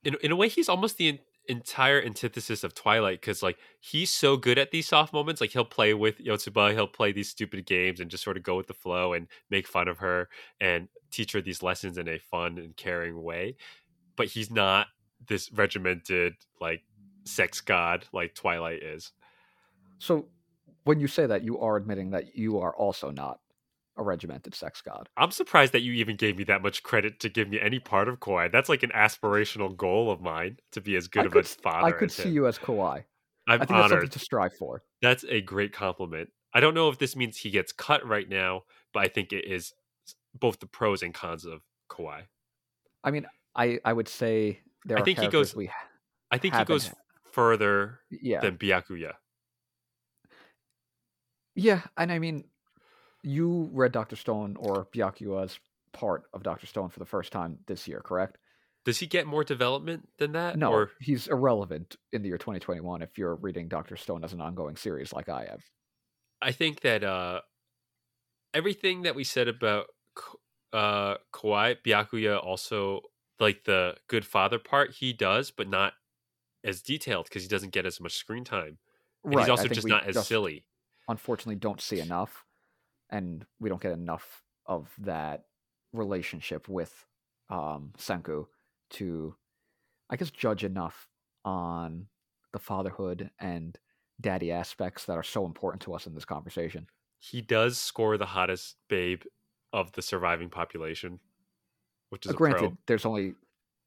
[0.04, 4.36] in in a way he's almost the entire antithesis of Twilight because like he's so
[4.36, 5.40] good at these soft moments.
[5.40, 8.56] Like he'll play with Yotsuba, he'll play these stupid games and just sort of go
[8.56, 10.28] with the flow and make fun of her
[10.60, 13.56] and teach her these lessons in a fun and caring way.
[14.16, 14.88] But he's not
[15.26, 16.82] this regimented like
[17.24, 19.12] sex god like Twilight is.
[19.98, 20.26] So
[20.84, 23.40] when you say that, you are admitting that you are also not
[23.96, 25.08] a regimented sex god.
[25.16, 28.08] I'm surprised that you even gave me that much credit to give me any part
[28.08, 28.50] of Koiwai.
[28.50, 31.48] That's like an aspirational goal of mine to be as good I of could, a
[31.48, 31.86] father.
[31.88, 32.34] I could see him.
[32.34, 33.04] you as Koiwai.
[33.46, 34.12] I'm I think that's something honored.
[34.12, 34.82] to strive for.
[35.02, 36.30] That's a great compliment.
[36.52, 39.44] I don't know if this means he gets cut right now, but I think it
[39.44, 39.72] is
[40.38, 42.22] both the pros and cons of Koiwai.
[43.04, 45.88] I mean, I I would say there I are think he goes- we ha-
[46.30, 46.90] I think he goes
[47.30, 49.12] further yeah than Byakuya.
[51.54, 52.44] yeah, and I mean,
[53.24, 55.58] you read Doctor Stone or Byakuya's
[55.92, 58.38] part of Doctor Stone for the first time this year, correct?
[58.84, 60.58] Does he get more development than that?
[60.58, 64.42] No, Or he's irrelevant in the year 2021 if you're reading Doctor Stone as an
[64.42, 65.58] ongoing series like I am.
[66.42, 67.40] I think that uh,
[68.52, 69.86] everything that we said about
[70.74, 73.00] uh, Koiwai, Byakuya also
[73.40, 75.94] like the good father part he does, but not
[76.62, 78.78] as detailed because he doesn't get as much screen time.
[79.24, 79.44] And right.
[79.44, 80.66] he's also just not as just silly.
[81.08, 82.44] Unfortunately, don't see enough,
[83.14, 85.44] and we don't get enough of that
[85.92, 87.06] relationship with
[87.48, 88.46] um, Senku
[88.90, 89.36] to,
[90.10, 91.08] I guess, judge enough
[91.44, 92.08] on
[92.52, 93.78] the fatherhood and
[94.20, 96.88] daddy aspects that are so important to us in this conversation.
[97.20, 99.22] He does score the hottest babe
[99.72, 101.20] of the surviving population,
[102.10, 102.76] which is Uh, granted, pro.
[102.86, 103.34] there's only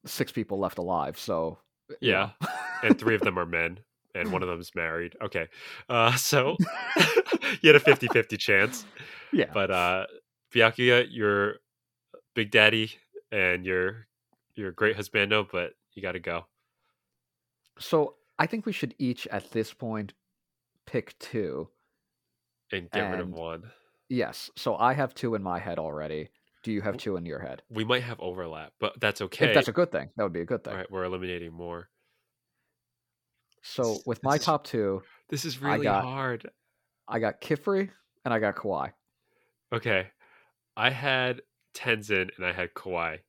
[0.06, 1.60] six people left alive, so
[2.00, 2.32] Yeah.
[2.84, 3.80] and three of them are men
[4.18, 5.48] and one of them is married okay
[5.90, 6.56] uh so
[7.62, 8.86] you had a 50-50 chance
[9.32, 9.50] yeah.
[9.54, 10.06] but uh
[10.54, 11.56] Byakuya, you're
[12.34, 12.92] big daddy
[13.32, 14.08] and you're
[14.56, 16.46] you're a great husbando but you gotta go
[17.80, 20.14] So I think we should each at this point
[20.86, 21.70] pick two.
[22.72, 23.64] and get rid of one
[24.10, 24.50] Yes.
[24.56, 26.30] So I have two in my head already.
[26.64, 27.62] Do you have two in your head?
[27.70, 30.42] we might have overlap but that's okay If that's a good thing, that would be
[30.42, 30.74] a good thing.
[30.74, 31.90] all right we're eliminating more
[33.70, 36.50] So with my is- top two, this is I really got- hard
[37.08, 37.90] I got Kifri
[38.26, 38.92] and I got Koiwai.
[39.74, 40.08] okay
[40.78, 41.42] i had
[41.74, 43.20] tengen and i had koiwai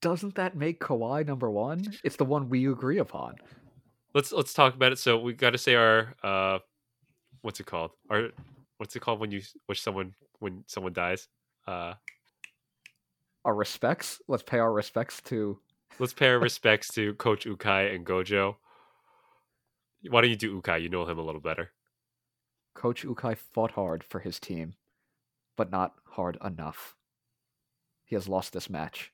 [0.00, 1.84] Doesn't that make Koiwai number one?
[2.02, 3.36] It's the one we agree upon.
[4.14, 6.58] let's let's talk about it so we got to say our uh
[7.42, 8.28] what's it called our
[8.78, 11.28] what's it called when you wish someone when someone dies
[11.66, 11.94] uh
[13.44, 14.20] Our respects.
[14.28, 15.58] Let's pay our respects to.
[15.98, 18.56] Let's pay our respects to coach ukai and gojo
[20.08, 21.70] why don't you do ukai you know him a little better
[22.74, 24.74] Coach Ukai fought hard for his team,
[25.56, 26.96] but not hard enough.
[28.04, 29.12] He has lost this match.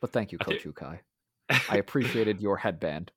[0.00, 1.00] But thank you, Coach Ukai.
[1.68, 3.12] I appreciated your headband.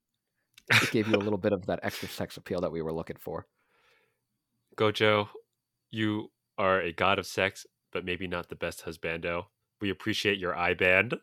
[0.69, 3.17] It gave you a little bit of that extra sex appeal that we were looking
[3.17, 3.47] for.
[4.75, 5.27] gojo
[5.89, 9.45] you are a god of sex but maybe not the best husbando
[9.81, 11.15] we appreciate your eye band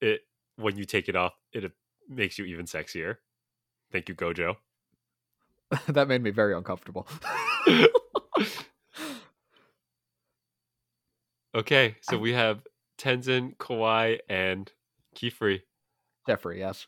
[0.00, 0.20] it
[0.60, 1.70] when you take it off it
[2.08, 3.16] makes you even sexier
[3.92, 4.56] thank you gojo
[5.88, 7.06] that made me very uncomfortable.
[11.52, 12.62] Okay, so we have
[12.96, 14.70] Tengen, Koiwai, and
[15.16, 15.62] Kifri.
[16.28, 16.86] Jeffrey, yes.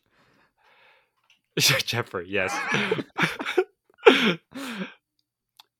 [1.58, 2.56] Jeffrey, yes.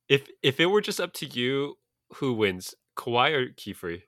[0.09, 1.77] if if it were just up to you,
[2.15, 4.03] who wins, Koiwai or Kifri?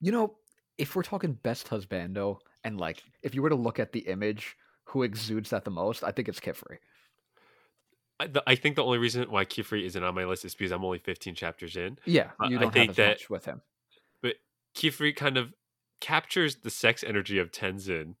[0.00, 0.34] You know,
[0.78, 4.56] if we're talking best husbando, and like, if you were to look at the image,
[4.84, 6.78] who exudes that the most, I think it's Kifri.
[8.20, 10.70] I, the, I think the only reason why Kifri isn't on my list is because
[10.72, 11.98] I'm only 15 chapters in.
[12.04, 13.62] Yeah, I- you don't think have as that- with him.
[14.22, 14.36] But
[14.76, 15.54] Kifri kind of
[16.00, 18.16] captures the sex energy of Tengen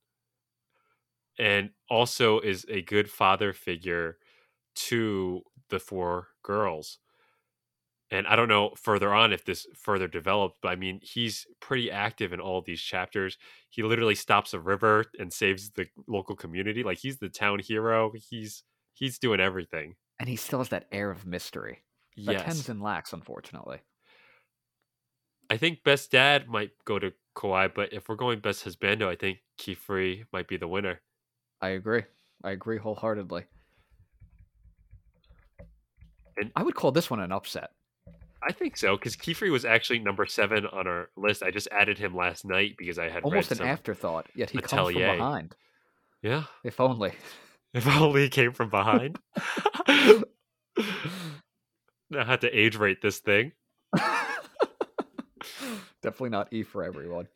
[1.38, 4.18] and also is a good father figure
[4.74, 6.98] to the four girls.
[8.12, 11.90] And I don't know further on if this further developed, but I mean, he's pretty
[11.90, 13.38] active in all these chapters.
[13.70, 16.82] He literally stops a river and saves the local community.
[16.82, 18.12] Like he's the town hero.
[18.14, 19.94] He's he's doing everything.
[20.20, 21.78] And he still has that air of mystery
[22.26, 22.62] that Yes.
[22.68, 23.78] Tengen lacks, unfortunately.
[25.48, 29.16] I think best dad might go to Koiwai, but if we're going best husbando, I
[29.16, 31.00] think Kifri might be the winner.
[31.62, 32.02] I agree.
[32.44, 33.44] I agree wholeheartedly.
[36.36, 37.70] And- I would call this one an upset.
[38.44, 41.42] I think so because Kifri was actually number seven on our list.
[41.42, 44.58] I just added him last night because I had Almost an some- afterthought, yet he
[44.60, 45.54] comes from behind.
[46.22, 47.12] Yeah, If only.
[47.74, 49.18] if only he came from behind.
[49.36, 50.24] I
[52.12, 53.52] had to age rate this thing.
[56.02, 57.28] Definitely not E for everyone.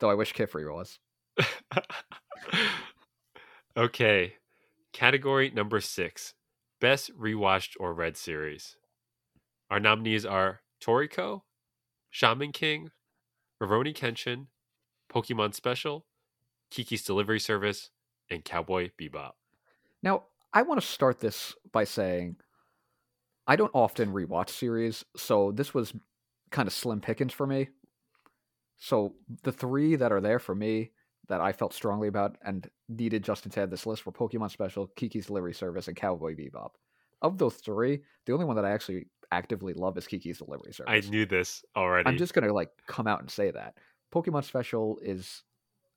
[0.00, 0.98] Though I wish Kifri was.
[3.76, 4.34] okay,
[4.92, 6.34] category number six:
[6.80, 8.76] best rewatched or read series.
[9.74, 11.40] Our nominees are Toriko,
[12.08, 12.92] Shaman King,
[13.60, 14.46] Rurouni Kenshin,
[15.12, 16.06] Pokemon Special,
[16.70, 17.90] Kiki's Delivery Service,
[18.30, 19.32] and Cowboy Bebop.
[20.00, 22.36] Now, I want to start this by saying
[23.48, 25.92] I don't often rewatch series, so this was
[26.52, 27.70] kind of slim pickings for me.
[28.76, 30.92] So the three that are there for me
[31.26, 34.86] that I felt strongly about and needed Justin to add this list were Pokemon Special,
[34.94, 36.74] Kiki's Delivery Service, and Cowboy Bebop.
[37.22, 41.06] Of those three, the only one that I actually actively love is Kiki's Delivery Service.
[41.06, 42.08] I knew this already.
[42.08, 43.74] I'm just gonna like come out and say that
[44.14, 45.42] Pokemon Special is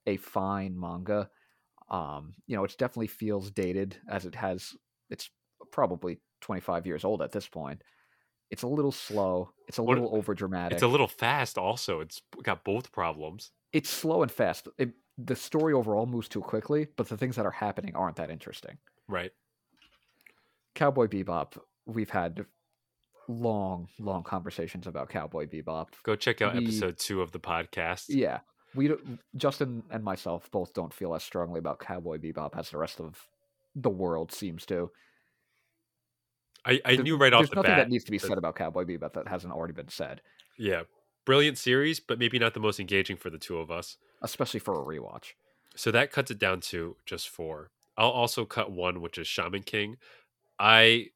[0.06, 1.30] a fine manga.
[1.90, 4.76] Um, you know, it definitely feels dated as it has.
[5.10, 5.30] It's
[5.72, 7.82] probably 25 years old at this point.
[8.50, 9.52] It's a little slow.
[9.68, 10.74] It's a What- little over dramatic.
[10.76, 11.58] It's a little fast.
[11.58, 13.52] Also, it's got both problems.
[13.74, 14.68] it's slow and fast.
[14.78, 18.30] It, the story overall moves too quickly, but the things that are happening aren't that
[18.32, 18.78] interesting.
[19.08, 19.32] Right.
[20.76, 21.58] Cowboy Bebop.
[21.86, 22.46] We've had
[23.28, 25.88] long, long conversations about Cowboy Bebop.
[26.04, 28.06] Go check out We- episode two of the podcast.
[28.10, 28.40] Yeah,
[28.76, 32.78] we don't- Justin and myself both don't feel as strongly about Cowboy Bebop as the
[32.78, 33.28] rest of
[33.76, 34.92] the world seems to.
[36.66, 37.78] I, I There- knew right off There's the nothing bat.
[37.78, 40.22] that needs to be said about Cowboy Bebop that hasn't already been said,
[40.58, 40.84] Yeah.
[41.26, 43.98] Brilliant series, but maybe not the most engaging for the two of us.
[44.22, 45.34] especially for a rewatch.
[45.76, 47.70] So that cuts it down to just four.
[47.98, 49.98] I'll also cut one, which is Shaman King.
[50.58, 51.12] I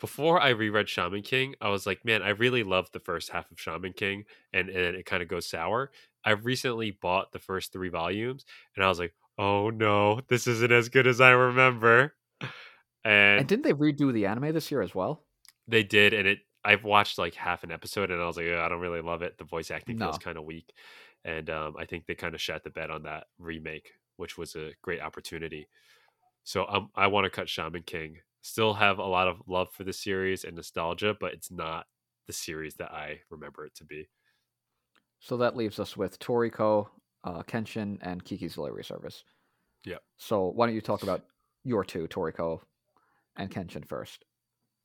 [0.00, 3.50] before I reread Shaman King, I was like, man, I really loved the first half
[3.50, 5.90] of Shaman King, and and it kind of goes sour.
[6.24, 8.44] I recently bought the first three volumes,
[8.76, 12.14] and I was like, oh no, this isn't as good as I remember.
[13.06, 15.24] And, And didn't they redo the anime this year as well?
[15.68, 16.38] they did, and it.
[16.64, 19.20] I've watched like half an episode, and I was like, "Ugh, I don't really love
[19.20, 19.36] it.
[19.36, 20.72] The voice acting feels kind of weak,
[21.22, 24.56] and um, I think they kind of shat the bed on that remake, which was
[24.56, 25.68] a great opportunity.
[26.44, 28.18] So um, I want to cut Shaman King.
[28.44, 31.86] Still have a lot of love for the series and nostalgia, but it's not
[32.26, 34.06] the series that I remember it to be.
[35.18, 36.88] So that leaves us with Toriko,
[37.24, 39.24] uh, Kenshin, and Kiki's Delivery Service.
[39.86, 39.96] Yeah.
[40.18, 41.22] So why don't you talk about
[41.64, 42.60] your two, Toriko
[43.36, 44.26] and Kenshin first?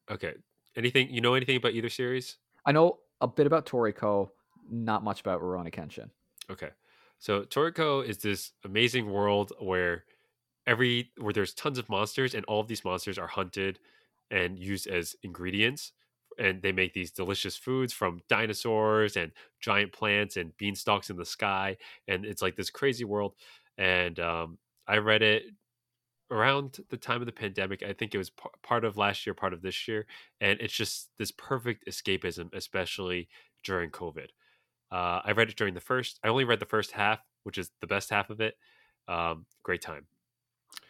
[0.10, 0.36] Okay.
[0.78, 2.38] Anything you know anything about either series?
[2.66, 4.30] I know a bit about Toriko,
[4.72, 6.10] not much about Rurouni Kenshin.
[6.49, 6.70] Okay.
[7.18, 10.05] So Toriko is this amazing world where
[10.68, 13.80] every where there's tons of monsters and all of these monsters are hunted
[14.32, 15.93] and used as ingredients
[16.38, 21.26] and they make these delicious foods from dinosaurs and giant plants and beanstalks in the
[21.26, 23.34] sky and it's like this crazy world
[23.78, 24.57] and um,
[24.88, 25.43] I read it
[26.32, 27.84] around the time of the pandemic.
[27.84, 30.05] I think it was p- part of last year, part of this year,
[30.41, 33.30] and it's just this perfect escapism, especially
[33.64, 34.28] during COVID.
[34.91, 36.20] Uh, I read it during the first.
[36.24, 38.55] I only read the first half, which is the best half of it.
[39.07, 40.07] Um, great time.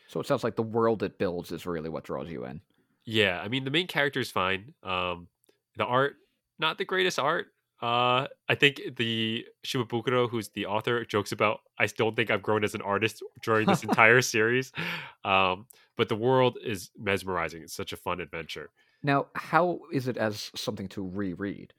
[0.09, 2.61] So it sounds like the world it builds is really what draws you in.
[3.05, 4.73] Yeah, I mean the main character is fine.
[4.83, 5.27] Um,
[5.77, 6.15] the art,
[6.57, 7.47] not the greatest art.
[7.79, 12.63] Uh, I think the Shimabukuro, who's the author, jokes about I don't think I've grown
[12.63, 14.71] as an artist during this entire series.
[15.23, 17.61] Um, but the world is mesmerizing.
[17.61, 18.71] It's such a fun adventure.
[19.03, 21.73] Now, how is it as something to reread?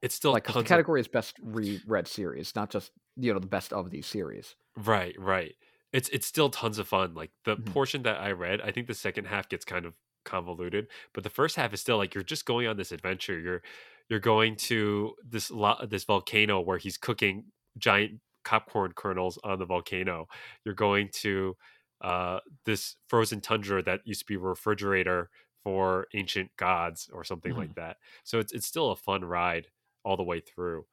[0.00, 3.40] It's still like the tons of- category is best reread series, not just you know
[3.40, 4.54] the best of these series.
[4.76, 5.56] Right, right.
[5.94, 7.14] It's it's still tons of fun.
[7.14, 7.74] Like the Mhm.
[7.74, 11.30] portion that I read, I think the second half gets kind of convoluted, but the
[11.30, 13.38] first half is still like you're just going on this adventure.
[13.40, 13.62] You're
[14.10, 19.66] you're going to this lo- this volcano where he's cooking giant popcorn kernels on the
[19.66, 20.28] volcano.
[20.64, 21.56] You're going to
[22.02, 25.30] uh, this frozen tundra that used to be a refrigerator
[25.62, 27.98] for ancient gods or something like that.
[28.24, 29.68] So it's it's still a fun ride
[30.04, 30.86] all the way through.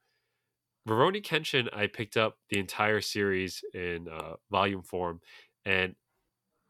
[0.88, 5.20] Rurouni Kenshin, I picked up the entire series in uh, volume form,
[5.64, 5.94] and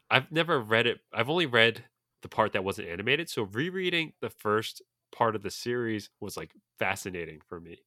[0.09, 0.99] I've never read it.
[1.13, 1.85] I've only read
[2.21, 3.29] the part that wasn't animated.
[3.29, 4.81] So rereading the first
[5.15, 7.79] part of the series was like fascinating for me.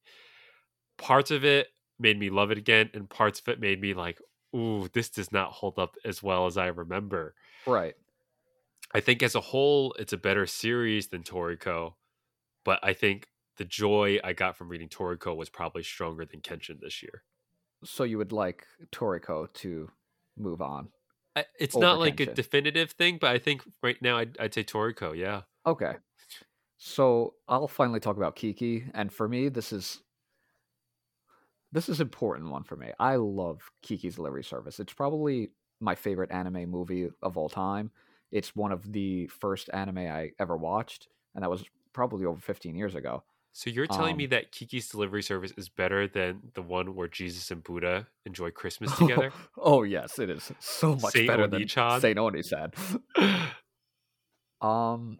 [0.97, 1.67] Parts of it
[1.99, 4.19] made me love it again, and parts of it made me like,
[4.55, 7.35] ooh, this does not hold up as well as I remember.
[7.65, 7.95] Right.
[8.93, 11.95] I think as a whole, it's a better series than Toriko,
[12.63, 13.27] but I think
[13.57, 17.23] the joy I got from reading Toriko was probably stronger than Kenshin this year.
[17.83, 19.89] So you would like Toriko to
[20.37, 20.89] move on.
[21.35, 24.63] I, it's not like a definitive thing, but I think right now I'd, I'd say
[24.63, 25.15] Toriko.
[25.15, 25.41] Yeah.
[25.65, 25.93] Okay.
[26.77, 30.01] So I'll finally talk about Kiki, and for me, this is
[31.71, 32.91] this is important one for me.
[32.99, 34.79] I love Kiki's Delivery Service.
[34.79, 37.91] It's probably my favorite anime movie of all time.
[38.31, 42.75] It's one of the first anime I ever watched, and that was probably over 15
[42.75, 43.23] years ago.
[43.53, 47.07] So you're telling Um, me that Kiki's delivery service is better than the one where
[47.07, 49.31] Jesus and Buddha enjoy Christmas together?
[49.57, 52.01] oh yes, it is so much Saint better than Oni-chan?
[52.01, 52.75] Saint Oni said.
[54.61, 55.19] Um,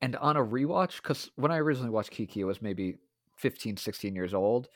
[0.00, 2.96] and on a rewatch, because when I originally watched Kiki, it was maybe
[3.36, 4.68] 15, 16 years old,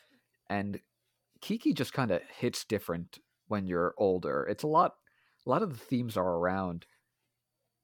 [0.50, 0.78] and
[1.40, 4.46] Kiki just kind of hits different when you're older.
[4.48, 4.94] It's a lot,
[5.46, 6.86] a lot of the themes are around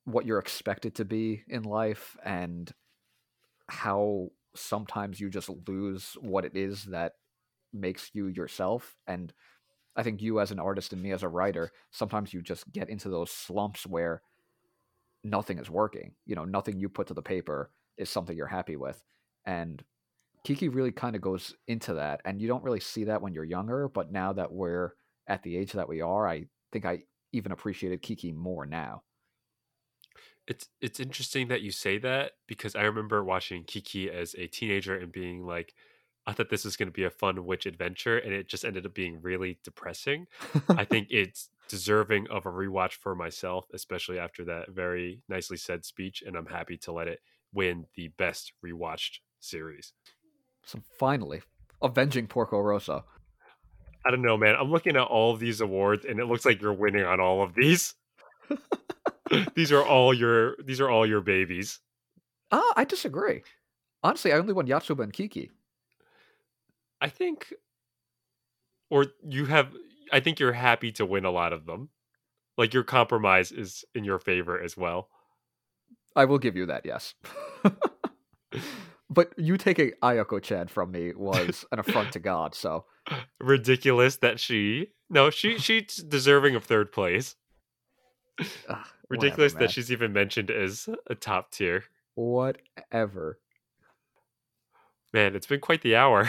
[0.05, 2.70] what you're expected to be in life and
[3.68, 7.12] how sometimes you just lose what it is that
[7.72, 8.96] makes you yourself.
[9.07, 9.32] And
[9.96, 12.88] I think you, as an artist, and me as a writer, sometimes you just get
[12.88, 14.22] into those slumps where
[15.24, 16.12] nothing is working.
[16.24, 19.03] You know, nothing you put to the paper is something you're happy with.
[19.44, 19.82] And
[20.44, 22.20] Kiki really kind of goes into that.
[22.24, 23.88] And you don't really see that when you're younger.
[23.88, 24.92] But now that we're
[25.26, 29.03] at the age that we are, I think I even appreciated Kiki more now.
[30.49, 34.96] It's it's interesting that you say that because I remember watching Kiki as a teenager
[34.96, 35.74] and being like,
[36.26, 38.86] I thought this was going to be a fun witch adventure, and it just ended
[38.86, 40.26] up being really depressing.
[40.70, 45.84] I think it's deserving of a rewatch for myself, especially after that very nicely said
[45.84, 47.20] speech, and I'm happy to let it
[47.53, 49.92] win the best rewatched series.
[50.64, 51.42] So finally,
[51.82, 53.05] avenging Porco Rosso.
[54.07, 54.55] I don't know, man.
[54.59, 57.42] I'm looking at all of these awards, and it looks like you're winning on all
[57.42, 57.94] of these.
[59.55, 61.81] these are all your these are all your babies.
[62.51, 63.43] Ah, I disagree.
[64.03, 65.51] Honestly, I only won Yatsuba and Kiki.
[67.01, 67.53] I think,
[68.91, 69.72] or you have.
[70.12, 71.91] I think you're happy to win a lot of them.
[72.57, 75.09] Like your compromise is in your favor as well.
[76.16, 77.14] I will give you that, yes.
[79.11, 82.85] but you taking Ayako Chan from me was an affront to God, so
[83.41, 87.37] Ridiculous that she no she she's deserving of third place.
[88.68, 89.62] Ugh, Ridiculous man.
[89.62, 91.84] that she's even mentioned as a top tier.
[92.14, 93.39] whatever.
[95.12, 96.28] Man, it's been quite the hour.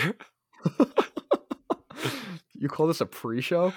[2.56, 3.74] you call this a pre-show?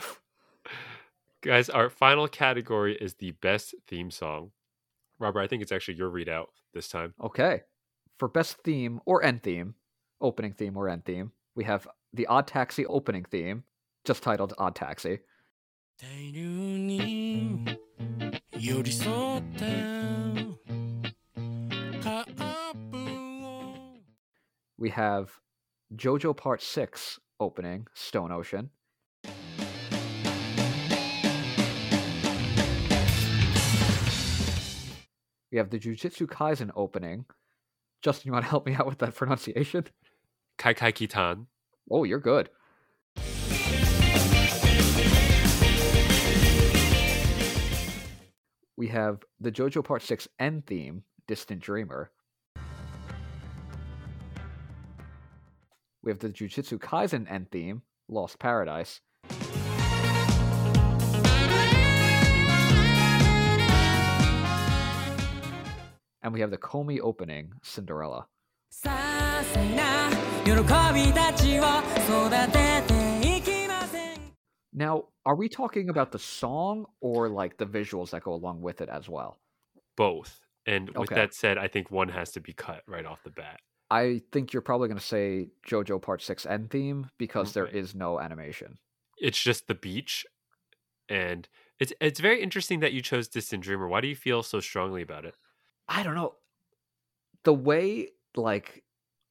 [1.43, 4.53] Guys, our final category is the best theme song.
[5.19, 7.15] Robert, I think it's actually your readout this time.
[7.21, 7.63] Okay.
[8.19, 9.75] For best theme or end theme,
[10.21, 13.65] opening theme or end theme, we have the Odd Taxi opening theme,
[14.05, 15.19] just titled Odd Taxi.
[18.62, 19.66] 大量に寄り添った
[22.04, 22.98] カップ
[23.48, 24.00] を
[24.78, 25.30] We have
[25.96, 28.70] JoJo Part 6 opening, Stone Ocean.
[35.52, 37.26] We have the Jujutsu Kaisen opening.
[38.02, 39.86] Justin, you want to help me out with that pronunciation?
[40.58, 41.48] Kai Kai Kitan.
[41.90, 42.50] Oh, you're good.
[48.77, 52.11] we have the JoJo Part 6 end theme, Distant Dreamer.
[56.03, 59.01] We have the Jujutsu Kaisen end theme, Lost Paradise.
[66.25, 68.27] And we have the Komi opening, Cinderella.
[74.73, 78.81] Now, are we talking about the song or like the visuals that go along with
[78.81, 79.41] it as well?
[79.97, 80.41] Both.
[80.67, 81.15] And with Okay.
[81.15, 83.61] that said, I think one has to be cut right off the bat.
[83.91, 87.69] I think you're probably going to say JoJo Part 6 end theme because there Okay.
[87.69, 88.79] is no animation.
[89.19, 90.27] It's just the beach.
[91.09, 91.49] And
[91.81, 93.89] it's it's very interesting that you chose Distant Dreamer.
[93.89, 95.37] Why do you feel so strongly about it?
[95.89, 96.37] I don't know.
[97.45, 98.82] The way like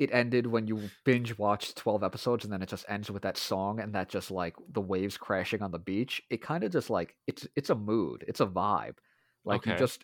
[0.01, 3.37] it ended when you binge watched 12 episodes and then it just ends with that
[3.37, 6.89] song and that just like the waves crashing on the beach, it kind of just
[6.89, 8.95] like it's it's a mood, it's a vibe.
[9.45, 10.03] Like you just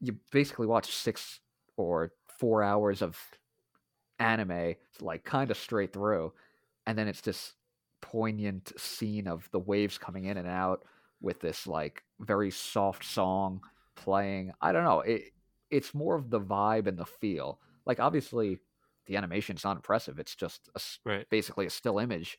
[0.00, 1.40] you basically watch 6
[1.78, 3.18] or 4 hours of
[4.18, 6.32] anime like kind of straight through
[6.86, 7.54] and then it's this
[8.02, 10.84] poignant scene of the waves coming in and out
[11.22, 13.62] with this like very soft song
[13.96, 14.52] playing.
[14.60, 15.00] I don't know.
[15.00, 15.32] It
[15.70, 18.60] it's more of the vibe and the feel Like obviously,
[19.06, 20.18] the animation's not impressive.
[20.18, 21.26] It's just a Right.
[21.30, 22.38] basically a still image,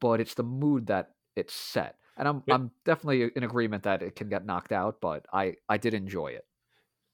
[0.00, 1.98] but it's the mood that it's set.
[2.16, 2.58] And I'm Yeah.
[2.58, 6.28] I'm definitely in agreement that it can get knocked out, but I I did enjoy
[6.28, 6.46] it.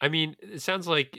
[0.00, 1.18] I mean, it sounds like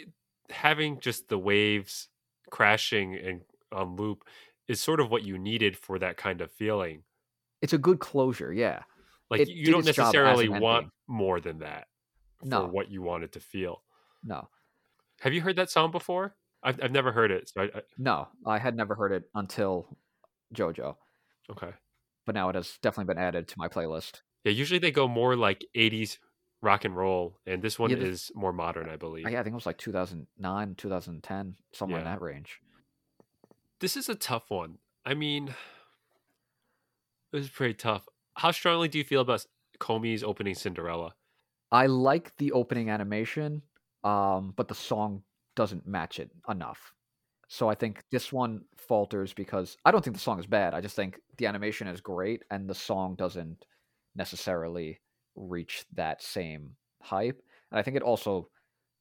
[0.49, 2.09] having just the waves
[2.49, 4.25] crashing and on loop
[4.67, 7.03] is sort of what you needed for that kind of feeling.
[7.61, 8.83] It's a good closure, yeah.
[9.29, 10.91] Like It you don't necessarily want ending.
[11.07, 11.87] more than that
[12.43, 12.67] for No.
[12.67, 13.83] what you want it to feel.
[14.23, 14.49] No,
[15.21, 16.35] Have you heard that song before?
[16.63, 17.49] I've I've never heard it.
[17.49, 19.97] So I, I no, I had never heard it until
[20.53, 20.95] JoJo,
[21.51, 21.71] okay.
[22.25, 24.21] but now it has definitely been added to my playlist.
[24.43, 26.17] Yeah, usually they go more like 80s
[26.61, 29.25] rock and roll, and this one Yeah, the- is more modern, I believe.
[29.25, 32.59] I, I think it was like 2009, 2010, somewhere in that range.
[33.79, 34.77] This is a tough one.
[35.05, 35.53] I mean,
[37.31, 38.07] this is pretty tough.
[38.35, 39.45] How strongly do you feel about
[39.79, 41.15] Komi's opening Cinderella?
[41.71, 43.61] I like the opening animation,
[44.03, 45.23] um, but the song
[45.55, 46.93] doesn't match it enough.
[47.47, 50.73] So I think this one falters because I don't think the song is bad.
[50.73, 53.65] I just think the animation is great and the song doesn't
[54.15, 54.99] necessarily
[55.35, 57.41] reach that same hype.
[57.71, 58.47] And I think it also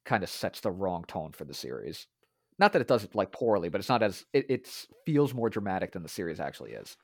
[0.05, 2.07] kind of sets the wrong tone for the series.
[2.59, 5.49] Not that it does it like poorly, but it's not as it it's, feels more
[5.49, 6.97] dramatic than the series actually is.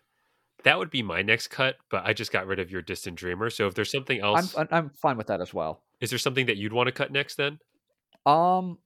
[0.63, 3.49] That would be my next cut, but I just got rid of your distant dreamer.
[3.49, 5.83] So if there's something else, I'm- I'm fine with that as well.
[6.01, 7.59] is there something that you'd want to cut next then?
[8.25, 8.79] Um,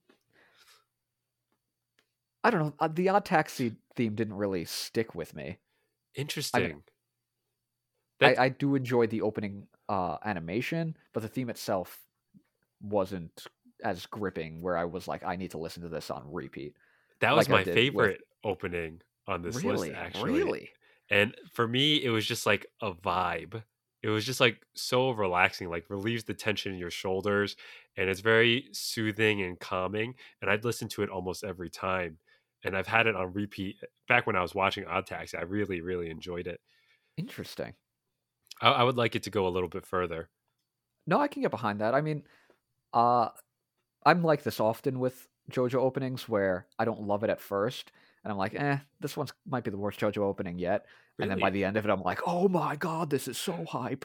[2.44, 2.74] I don't know.
[2.80, 5.58] uh, The Odd Taxi theme didn't really stick with me.
[6.14, 6.82] Interesting.
[8.20, 12.00] I, That- I do enjoy the opening uh, animation, but the theme itself
[12.80, 13.46] wasn't
[13.84, 14.60] as gripping.
[14.62, 16.74] Where I was like, I need to listen to this on repeat.
[17.20, 20.32] that was like my did with- favorite opening on this really, list, actually.
[20.32, 20.70] really.
[21.10, 23.62] And for me, it was just like a vibe.
[24.02, 27.54] It was just like so relaxing, like relieves the tension in your shoulders.
[27.96, 30.14] And it's very soothing and calming.
[30.40, 32.18] And I'd listen to it almost every time.
[32.64, 33.76] And I've had it on repeat
[34.08, 35.36] back when I was watching Odd Taxi.
[35.36, 36.60] I really, really enjoyed it.
[37.16, 37.74] Interesting.
[38.60, 40.28] I, I would like it to go a little bit further.
[41.06, 41.94] No, I can get behind that.
[41.94, 42.22] I mean,
[42.94, 43.28] uh,
[44.06, 47.90] I'm like this often with JoJo openings where I don't love it at first,
[48.22, 50.86] and I'm like, eh, this one's might be the worst JoJo opening yet.
[51.18, 53.64] And then by the end of it, I'm like, oh my god, this is so
[53.68, 54.04] hype.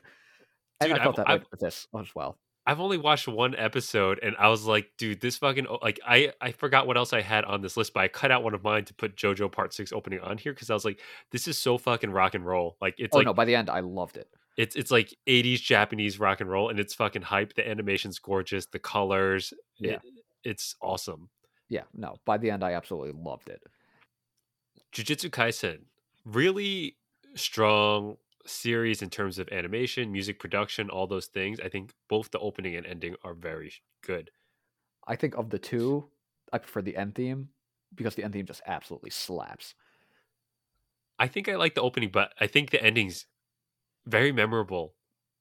[0.81, 2.37] And I felt I've- that way I've- with this as well.
[2.69, 6.51] I've only watched one episode and I was like, dude, this fucking like I I
[6.51, 8.83] forgot what else I had on this list, but I cut out one of mine
[8.85, 10.99] to put JoJo Part Six opening on here because I was like,
[11.31, 12.75] this is so fucking rock and roll.
[12.81, 14.27] Like it's oh like no, by the end, I loved it.
[14.57, 17.53] it's it's like 80s Japanese rock and roll and it's fucking hype.
[17.53, 19.93] The animation's gorgeous, the colors, Yeah.
[19.93, 20.01] it,
[20.43, 21.29] it's awesome.
[21.69, 23.61] Yeah, no, by the end, I absolutely loved it.
[24.93, 25.79] Jujutsu Kaisen,
[26.25, 26.97] really
[27.35, 28.17] strong
[28.47, 31.59] series in terms of animation, music production, all those things.
[31.59, 33.73] I think both the opening and ending are very
[34.03, 34.31] good.
[35.05, 36.11] I think of the two,
[36.51, 37.53] I prefer the end theme
[37.93, 39.73] because the end theme just absolutely slaps.
[41.19, 43.25] I think I like the opening, but I think the ending's
[44.07, 44.97] very memorable.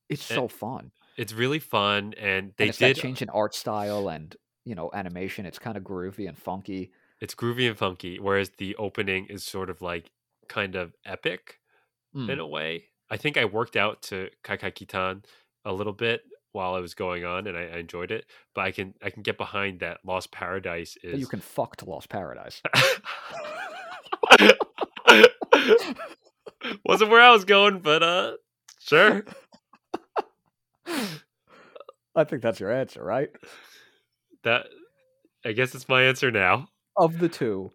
[0.09, 0.93] It's Eh, so fun.
[1.17, 2.97] It's really fun, and they and did.
[2.97, 5.47] change in art style and you know animation.
[5.47, 6.93] It's kind of groovy and funky.
[7.21, 10.13] It's groovy and funky, whereas the opening is sort of like
[10.49, 11.61] kind of epic
[12.15, 12.29] Mm.
[12.29, 12.91] in a way.
[13.11, 15.25] I think I worked out to Kai Kai Kitan
[15.65, 18.27] a little bit while it was going on, and I, I enjoyed it.
[18.55, 21.85] But I can I can get behind that Lost Paradise is you can fuck to
[21.85, 22.63] Lost Paradise.
[26.85, 28.33] Wasn't where I was going, but uh,
[28.81, 29.25] sure.
[32.17, 33.31] I think that's your answer, right?
[34.43, 34.67] That
[35.45, 36.69] I guess it's my answer now.
[36.97, 37.73] Of the two,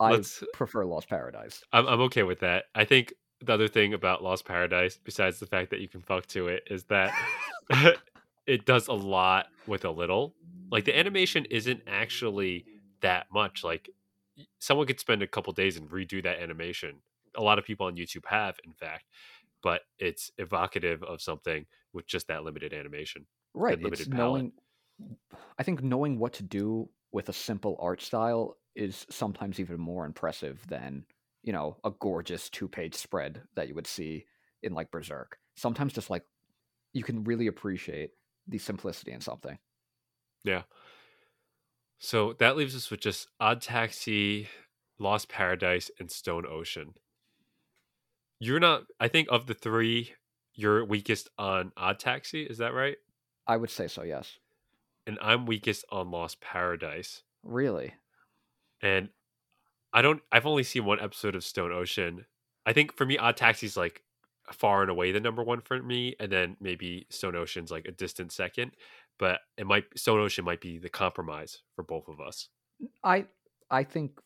[0.00, 0.42] I Let's.
[0.52, 1.62] prefer Lost Paradise.
[1.72, 2.64] I'm I'm okay with that.
[2.74, 3.14] I think
[3.46, 6.64] the other thing about Lost Paradise, besides the fact that you can fuck to it,
[6.70, 7.12] is that
[8.46, 10.34] it does a lot with a little.
[10.70, 12.66] Like the animation isn't actually
[13.00, 13.64] that much.
[13.64, 13.90] Like
[14.58, 16.96] someone could spend a couple days and redo that animation.
[17.36, 19.04] A lot of people on YouTube have, in fact,
[19.62, 23.26] but it's evocative of something with just that limited animation.
[23.54, 23.80] Right.
[23.80, 24.52] limited knowing.
[25.58, 30.04] I think knowing what to do with a simple art style is sometimes even more
[30.04, 31.04] impressive than
[31.44, 34.26] you know a gorgeous two-page spread that you would see
[34.62, 35.38] in like Berserk.
[35.54, 36.24] Sometimes just like
[36.92, 38.10] you can really appreciate
[38.48, 39.58] the simplicity in something.
[40.42, 40.62] Yeah.
[41.98, 44.48] So that leaves us with just Odd Taxi,
[44.98, 46.94] Lost Paradise, and Stone Ocean.
[48.40, 50.12] You're not, I think, of the three,
[50.54, 52.42] you're weakest on Odd Taxi.
[52.42, 52.96] Is that right?
[53.46, 54.02] I would say so.
[54.02, 54.38] Yes.
[55.06, 57.22] And I'm weakest on Lost Paradise.
[57.42, 57.94] Really.
[58.82, 59.08] And
[59.94, 62.26] I don't, I've only seen one episode of Stone Ocean.
[62.66, 64.04] I think for me, Odd Taxi's like
[64.52, 66.16] far and away the number one for me.
[66.20, 68.72] And then maybe Stone Ocean's like a distant second.
[69.18, 72.50] But it might, Stone Ocean might be the compromise for both of us.
[73.02, 73.26] I
[73.70, 74.20] I think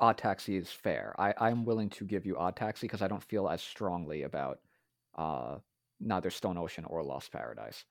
[0.00, 1.14] Odd Taxi is fair.
[1.18, 4.60] I I'm willing to give you Odd Taxi because I don't feel as strongly about
[5.14, 5.58] uh
[6.00, 7.84] neither Stone Ocean or Lost Paradise.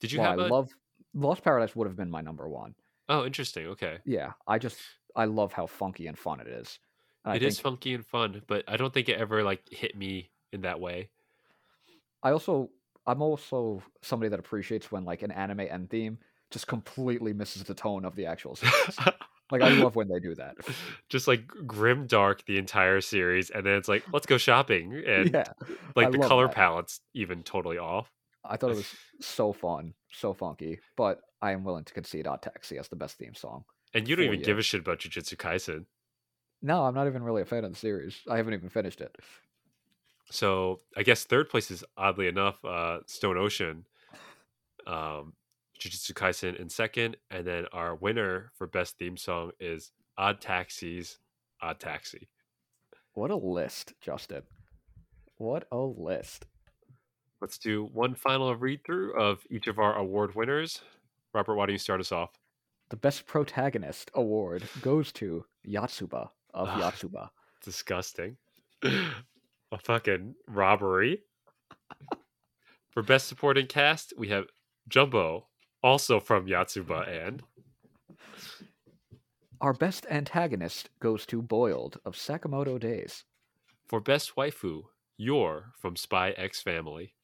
[0.00, 0.50] Did you While have I a?
[0.50, 0.76] love
[1.14, 2.74] Lost Paradise would have been my number one.
[3.08, 3.66] oh, interesting.
[3.66, 4.78] Okay, Yeah, I just
[5.16, 6.78] I love how funky and fun it is.
[7.24, 10.30] And it is funky and fun, but I don't think it ever like hit me
[10.52, 11.10] in that way.
[12.22, 12.70] I also
[13.06, 16.18] I'm also somebody that appreciates when like an anime end theme
[16.50, 18.98] just completely misses the tone of the actual series.
[19.50, 20.56] like I love when they do that.
[21.08, 25.32] Just like grim dark the entire series, and then it's like let's go shopping, and
[25.32, 25.44] yeah,
[25.96, 26.56] like I the color that.
[26.56, 28.10] palette's even totally off.
[28.44, 30.80] I thought it was so fun, so funky.
[30.96, 33.64] But I am willing to concede Odd Taxi as the best theme song.
[33.94, 35.86] And you don't even give a shit about Jujutsu Kaisen.
[36.62, 38.16] No, I'm not even really a fan of the series.
[38.28, 39.16] I haven't even finished it.
[40.30, 43.84] So I guess third place is oddly enough uh, Stone Ocean,
[44.86, 45.32] um,
[45.80, 51.18] Jujutsu Kaisen in second, and then our winner for best theme song is Odd Taxi's
[51.60, 52.28] Odd Taxi.
[53.14, 54.42] What a list, Justin.
[55.38, 56.46] What a list.
[57.40, 60.82] Let's do one final read through of each of our award winners.
[61.32, 62.39] Robert, why don't you start us off?
[62.90, 66.80] The best protagonist award goes to Yatsuba of Ugh.
[66.80, 67.30] Yatsuba.
[67.62, 68.36] Disgusting.
[68.82, 71.20] A fucking robbery.
[72.90, 74.46] For best supporting cast, we have
[74.88, 75.46] Jumbo,
[75.82, 77.42] also from Yatsuba, and
[79.60, 83.24] Our best antagonist goes to Boiled of Sakamoto Days.
[83.86, 84.82] for best waifu,
[85.16, 87.14] Yor from Spy X Family.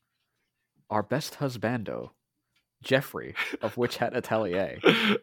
[0.91, 2.11] Our best husbando,
[2.85, 4.79] Jeffrey of Witch Hat Atelier,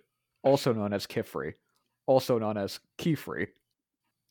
[0.44, 1.54] also known as Qifrey,
[2.06, 3.48] also known as Qifrey.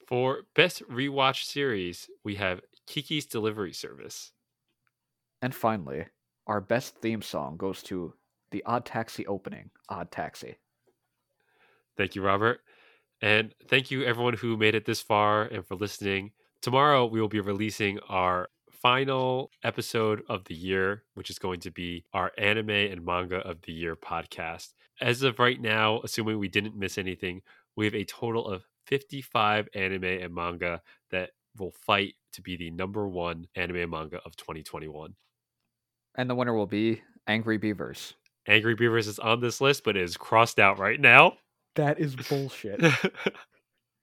[0.07, 4.33] For best rewatch series, we have Kiki's Delivery Service.
[5.41, 6.07] And finally,
[6.47, 8.15] our best theme song goes to
[8.51, 10.59] the Odd Taxi opening, Odd Taxi.
[11.97, 12.61] Thank you, Robert.
[13.21, 16.33] And thank you, everyone who made it this far and for listening.
[16.61, 18.49] Tomorrow, we will be releasing our
[18.83, 23.63] final episode of the year, which is going to be our anime and manga of
[23.63, 24.73] the year podcast.
[25.01, 27.43] As of right now, assuming we didn't miss anything,
[27.77, 30.83] we have a total of 55 anime and manga
[31.13, 35.15] that will fight to be the number one anime and manga of 2021.
[36.17, 38.15] And the winner will be Angry Beavers.
[38.49, 41.35] Angry Beavers is on this list, but it is crossed out right now.
[41.77, 42.83] That is bullshit.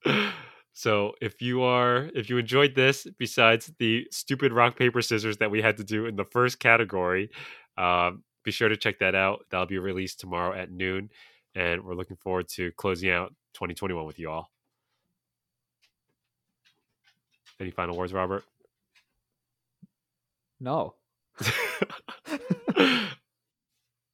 [0.74, 5.52] so if you are if you enjoyed this besides the stupid rock paper scissors that
[5.52, 7.30] we had to do in the first category
[7.78, 9.46] um, be sure to check that out.
[9.50, 11.10] That'll be released tomorrow at noon
[11.56, 14.50] and we're looking forward to closing out 2021 with you all.
[17.60, 18.44] Any final words robert?
[20.60, 20.96] No.